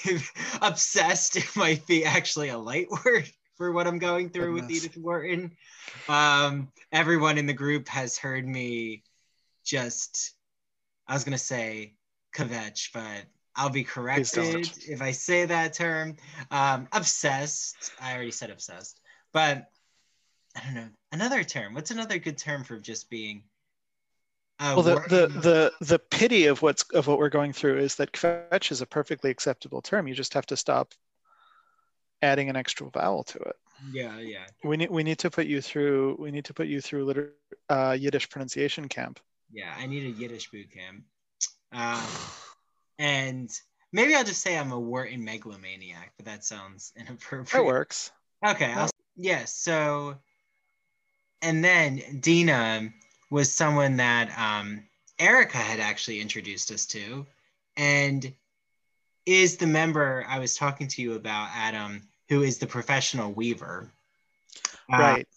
[0.61, 1.37] obsessed.
[1.37, 5.51] It might be actually a light word for what I'm going through with Edith Wharton.
[6.09, 9.03] Um, everyone in the group has heard me
[9.63, 10.33] just,
[11.07, 11.93] I was going to say
[12.35, 13.25] kvetch, but
[13.55, 16.15] I'll be corrected if I say that term.
[16.49, 17.91] Um, obsessed.
[18.01, 18.99] I already said obsessed,
[19.31, 19.69] but
[20.55, 20.89] I don't know.
[21.11, 21.73] Another term.
[21.73, 23.43] What's another good term for just being?
[24.59, 27.95] Uh, Well, the, the the the pity of what's of what we're going through is
[27.95, 30.07] that kvetch is a perfectly acceptable term.
[30.07, 30.93] You just have to stop
[32.21, 33.55] adding an extra vowel to it.
[33.91, 34.45] yeah, yeah.
[34.63, 37.33] We need we need to put you through we need to put you through liter,
[37.69, 39.19] uh, Yiddish pronunciation camp.
[39.51, 41.03] Yeah, I need a Yiddish boot camp.
[41.71, 42.01] Um,
[42.97, 43.49] and
[43.93, 47.51] maybe I'll just say I'm a Wharton megalomaniac, but that sounds inappropriate.
[47.51, 48.11] That works.
[48.45, 48.73] Okay.
[48.73, 49.45] I'll, yeah.
[49.45, 50.15] So,
[51.41, 52.89] and then Dina
[53.29, 54.83] was someone that um,
[55.19, 57.25] Erica had actually introduced us to,
[57.75, 58.33] and
[59.25, 63.91] is the member I was talking to you about, Adam, who is the professional weaver.
[64.91, 65.27] Uh, right.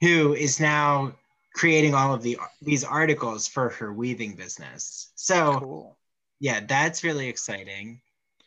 [0.00, 1.12] who is now
[1.54, 5.10] creating all of the these articles for her weaving business.
[5.16, 5.96] So Cool.
[6.38, 8.00] yeah, that's really exciting.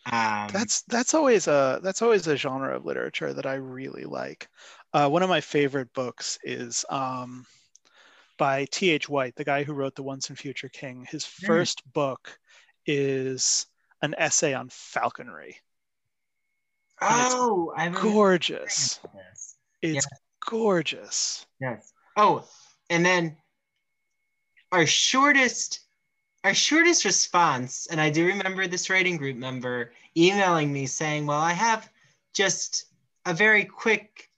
[0.06, 4.48] Um, That's that's always a that's always a genre of literature that I really like.
[4.94, 7.46] Uh, one of my favorite books is um,
[8.40, 8.90] by T.
[8.90, 9.08] H.
[9.08, 11.06] White, the guy who wrote The Once and Future King.
[11.06, 11.46] His Hmm.
[11.46, 12.40] first book
[12.88, 13.68] is
[14.02, 15.60] an essay on falconry.
[17.02, 19.00] oh, I Gorgeous.
[19.82, 20.08] It's
[20.46, 21.46] gorgeous.
[21.62, 21.94] Yes.
[22.18, 22.46] Oh,
[22.90, 23.38] and then
[24.72, 25.82] our shortest
[26.46, 31.40] our shortest response, and I do remember this writing group member emailing me saying, Well,
[31.40, 31.90] I have
[32.34, 32.86] just
[33.26, 34.29] a very quick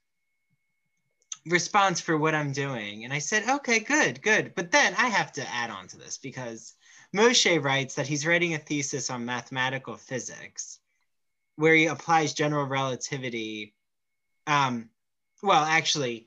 [1.46, 3.04] response for what I'm doing.
[3.04, 4.54] And I said, Okay, good, good.
[4.54, 6.74] But then I have to add on to this because
[7.14, 10.78] Moshe writes that he's writing a thesis on mathematical physics
[11.56, 13.74] where he applies general relativity.
[14.46, 14.88] Um,
[15.42, 16.26] well, actually,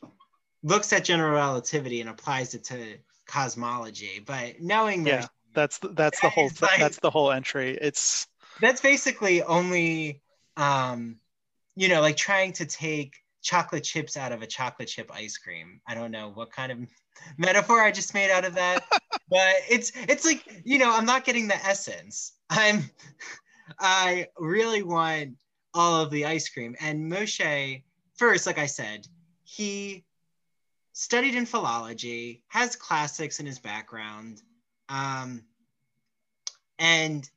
[0.64, 4.22] looks at general relativity and applies it to cosmology.
[4.26, 5.28] But knowing that Yeah.
[5.56, 7.78] That's the, that's the whole like- that's the whole entry.
[7.82, 8.28] It's
[8.60, 10.22] that's basically only
[10.58, 11.18] um
[11.76, 13.16] you know like trying to take
[13.46, 15.80] chocolate chips out of a chocolate chip ice cream.
[15.88, 16.80] I don't know what kind of
[17.38, 18.84] metaphor i just made out of that
[19.30, 22.34] but it's it's like you know i'm not getting the essence.
[22.50, 22.90] I'm
[23.80, 25.36] i really want
[25.74, 26.76] all of the ice cream.
[26.82, 27.84] And moshe
[28.16, 29.08] first like i said
[29.44, 30.04] he
[30.94, 34.42] studied in philology has classics in his background
[34.90, 35.44] um
[36.80, 37.30] and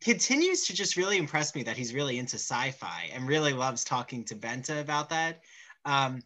[0.00, 4.24] continues to just really impress me that he's really into sci-fi and really loves talking
[4.24, 5.40] to Benta about that.
[5.84, 6.22] Um,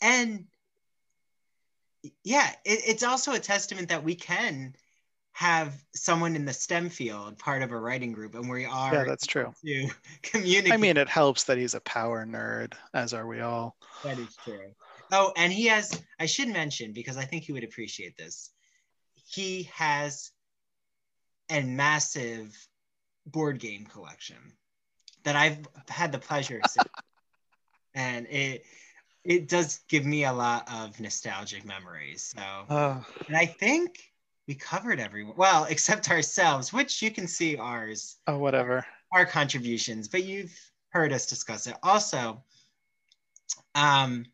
[0.00, 0.44] and
[2.24, 4.74] yeah, it, it's also a testament that we can
[5.32, 9.04] have someone in the STEM field part of a writing group, and we are yeah,
[9.04, 9.54] that's true.
[9.64, 9.88] to
[10.22, 10.72] communicate.
[10.72, 13.76] I mean, it helps that he's a power nerd, as are we all.
[14.02, 14.72] That is true.
[15.12, 18.50] Oh, and he has, I should mention, because I think he would appreciate this,
[19.14, 20.32] he has
[21.50, 22.54] a massive
[23.30, 24.36] board game collection
[25.24, 26.86] that I've had the pleasure of seeing.
[27.94, 28.64] and it
[29.24, 32.34] it does give me a lot of nostalgic memories.
[32.36, 32.42] So
[32.74, 33.98] Uh, and I think
[34.46, 38.86] we covered everyone well, except ourselves, which you can see ours oh, whatever.
[39.12, 40.56] our contributions, but you've
[40.90, 41.76] heard us discuss it.
[41.82, 42.42] Also,
[43.74, 44.24] um,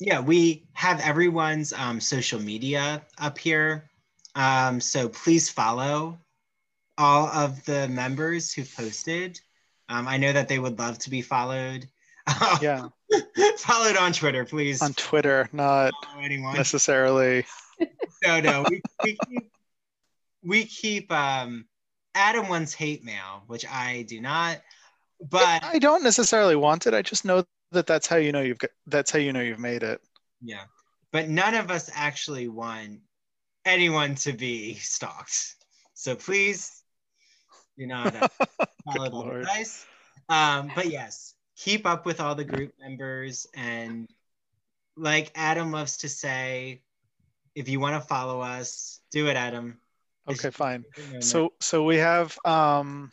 [0.00, 3.90] yeah, we have everyone's um, social media up here.
[4.34, 6.18] Um, so please follow
[6.98, 9.40] all of the members who posted.
[9.88, 11.88] Um, I know that they would love to be followed.
[12.60, 12.88] Yeah,
[13.56, 14.82] Follow it on Twitter, please.
[14.82, 15.94] on Twitter, not
[16.54, 17.46] necessarily.
[18.22, 18.64] no, no.
[18.68, 19.50] We, we keep
[20.44, 21.64] we keep um
[22.14, 24.60] Adam wants hate mail, which I do not.
[25.30, 26.92] But I don't necessarily want it.
[26.92, 28.70] I just know that that's how you know you've got.
[28.86, 30.00] That's how you know you've made it.
[30.42, 30.64] yeah,
[31.12, 33.00] but none of us actually want
[33.64, 35.54] anyone to be stalked.
[35.94, 36.77] So please
[37.78, 38.28] do not uh,
[38.84, 39.40] follow Good Lord.
[39.42, 39.86] advice.
[40.28, 44.08] Um, but yes, keep up with all the group members and
[44.96, 46.82] like Adam loves to say,
[47.54, 49.78] if you want to follow us, do it, Adam.
[50.28, 50.84] Okay, fine.
[50.94, 52.38] So So so we have.
[52.44, 53.10] Um,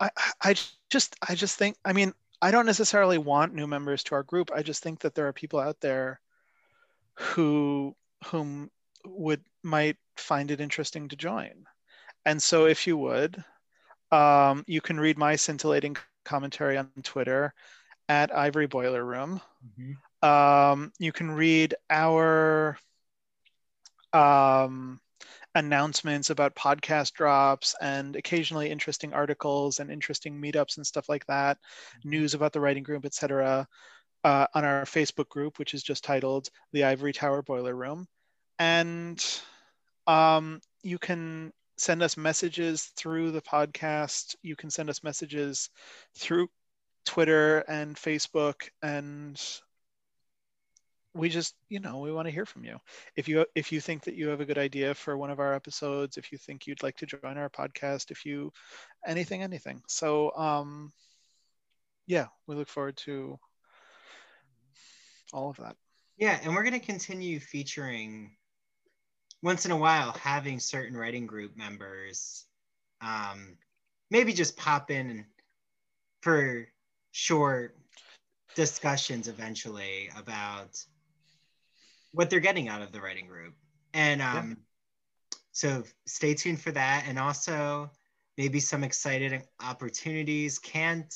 [0.00, 0.10] I
[0.42, 0.54] I
[0.90, 1.76] just I just think.
[1.84, 4.50] I mean, I don't necessarily want new members to our group.
[4.54, 6.20] I just think that there are people out there
[7.14, 7.94] who
[8.26, 8.70] whom
[9.04, 11.66] would might find it interesting to join.
[12.26, 13.42] And so if you would,
[14.10, 17.52] um, you can read my scintillating commentary on Twitter
[18.08, 19.40] at Ivory Boiler Room.
[19.78, 20.26] Mhm.
[20.26, 22.78] Um, you can read our
[24.12, 25.00] um,
[25.54, 31.58] announcements about podcast drops and occasionally interesting articles and interesting meetups and stuff like that,
[32.04, 33.66] news about the writing group, etc.,
[34.24, 38.06] uh, on our Facebook group, which is just titled the Ivory Tower Boiler Room.
[38.58, 39.22] And
[40.06, 44.36] um, you can send us messages through the podcast.
[44.42, 45.70] You can send us messages
[46.14, 46.48] through
[47.04, 49.40] Twitter and Facebook and
[51.16, 52.78] we just you know we want to hear from you.
[53.14, 55.54] If you if you think that you have a good idea for one of our
[55.54, 58.52] episodes if you think you'd like to join our podcast if you
[59.06, 59.82] anything anything.
[59.86, 60.92] So um
[62.06, 63.38] yeah we look forward to
[65.32, 65.76] all of that.
[66.16, 68.36] Yeah, and we're going to continue featuring
[69.44, 72.46] once in a while having certain writing group members
[73.00, 73.56] um,
[74.10, 75.26] maybe just pop in
[76.22, 76.66] for
[77.12, 77.76] short
[78.54, 80.82] discussions eventually about
[82.12, 83.54] what they're getting out of the writing group.
[83.92, 84.56] And um,
[85.52, 87.04] so stay tuned for that.
[87.06, 87.90] And also
[88.38, 90.58] maybe some excited opportunities.
[90.58, 91.12] Can't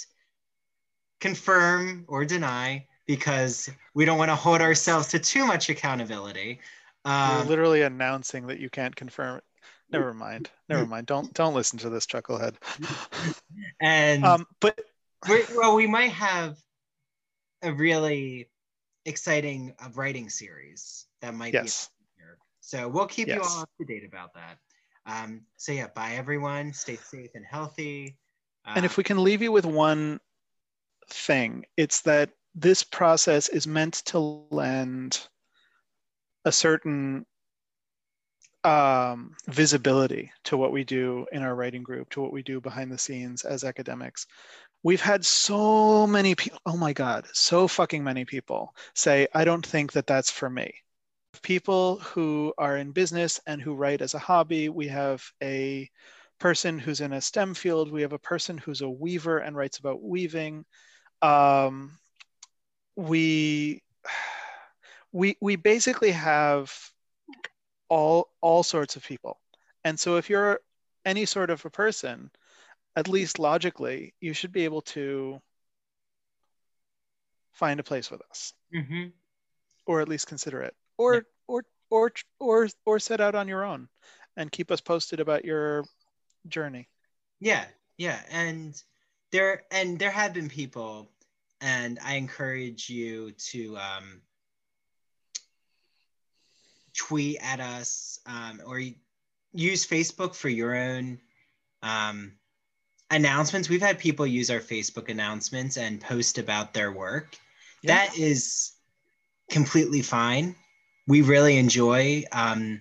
[1.21, 6.61] confirm or deny because we don't want to hold ourselves to too much accountability.
[7.09, 9.45] You're Um, literally announcing that you can't confirm it
[9.91, 12.55] never mind never mind don't don't listen to this chucklehead
[13.81, 14.79] and um but
[15.57, 16.57] well, we might have
[17.63, 18.49] a really
[19.05, 22.39] exciting uh, writing series that might yes be here.
[22.61, 24.59] So we'll keep you all up to date about that.
[25.07, 26.73] Um, so yeah, bye everyone.
[26.73, 28.17] Stay safe and healthy.
[28.75, 30.21] And Uh, if we can leave you with one
[31.09, 35.29] thing, it's that this process is meant to lend
[36.49, 37.27] a certain
[38.65, 42.91] um, visibility to what we do in our writing group, to what we do behind
[42.91, 44.27] the scenes as academics.
[44.83, 49.65] We've had so many people, oh my God, so fucking many people say, I don't
[49.65, 50.73] think that that's for me.
[51.43, 55.91] People who are in business and who write as a hobby, we have a
[56.41, 57.93] person who's in a STEM field.
[57.93, 60.65] We have a person who's a weaver and writes about weaving.
[61.21, 61.99] Um,
[62.97, 63.83] we
[65.13, 66.73] we we basically have
[67.89, 69.41] all all sorts of people,
[69.85, 70.61] and so if you're
[71.05, 72.31] any sort of a person,
[72.97, 75.41] at least logically, you should be able to
[77.53, 79.13] find a place with us, mhm.
[79.87, 81.21] or at least consider it, or Yeah.
[81.47, 83.89] or or or or set out on your own,
[84.37, 85.85] and keep us posted about your
[86.47, 86.89] journey.
[87.41, 88.81] Yeah, yeah, and
[89.31, 91.11] there and there have been people,
[91.61, 94.23] and I encourage you to um,
[96.99, 98.81] tweet at us um, or
[99.53, 101.19] use Facebook for your own
[101.83, 102.33] um,
[103.11, 103.69] announcements.
[103.69, 107.37] We've had people use our Facebook announcements and post about their work.
[107.83, 107.95] Yeah.
[108.07, 108.73] That is
[109.51, 110.57] completely fine.
[111.07, 112.81] We really enjoy um,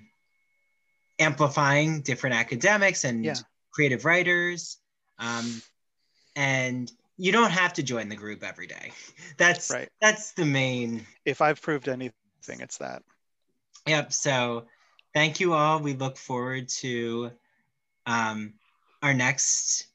[1.20, 3.36] amplifying different academics and Yeah.
[3.72, 4.78] creative writers.
[5.20, 5.62] Um,
[6.36, 8.92] and you don't have to join the group every day.
[9.38, 9.90] That's Right.
[10.02, 12.14] that's the main If I've proved anything,
[12.60, 13.02] it's that.
[13.88, 14.14] Yep.
[14.14, 14.66] So
[15.14, 15.80] thank you all.
[15.80, 17.32] We look forward to
[18.06, 18.54] um,
[19.02, 19.88] our next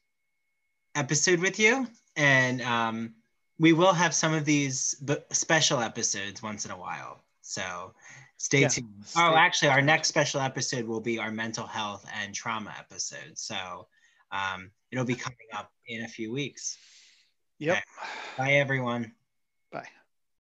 [0.95, 1.87] episode with you.
[2.15, 3.15] And um,
[3.59, 7.23] we will have some of these b- special episodes once in a while.
[7.41, 7.93] So
[8.37, 9.05] stay Yeah, tuned.
[9.05, 13.37] stay oh, actually, our next special episode will be our mental health and trauma episode.
[13.37, 13.87] So
[14.31, 16.77] um, it'll be coming up in a few weeks.
[17.59, 17.77] Yep.
[17.77, 17.83] Okay.
[18.37, 19.13] Bye, everyone.
[19.71, 19.87] Bye.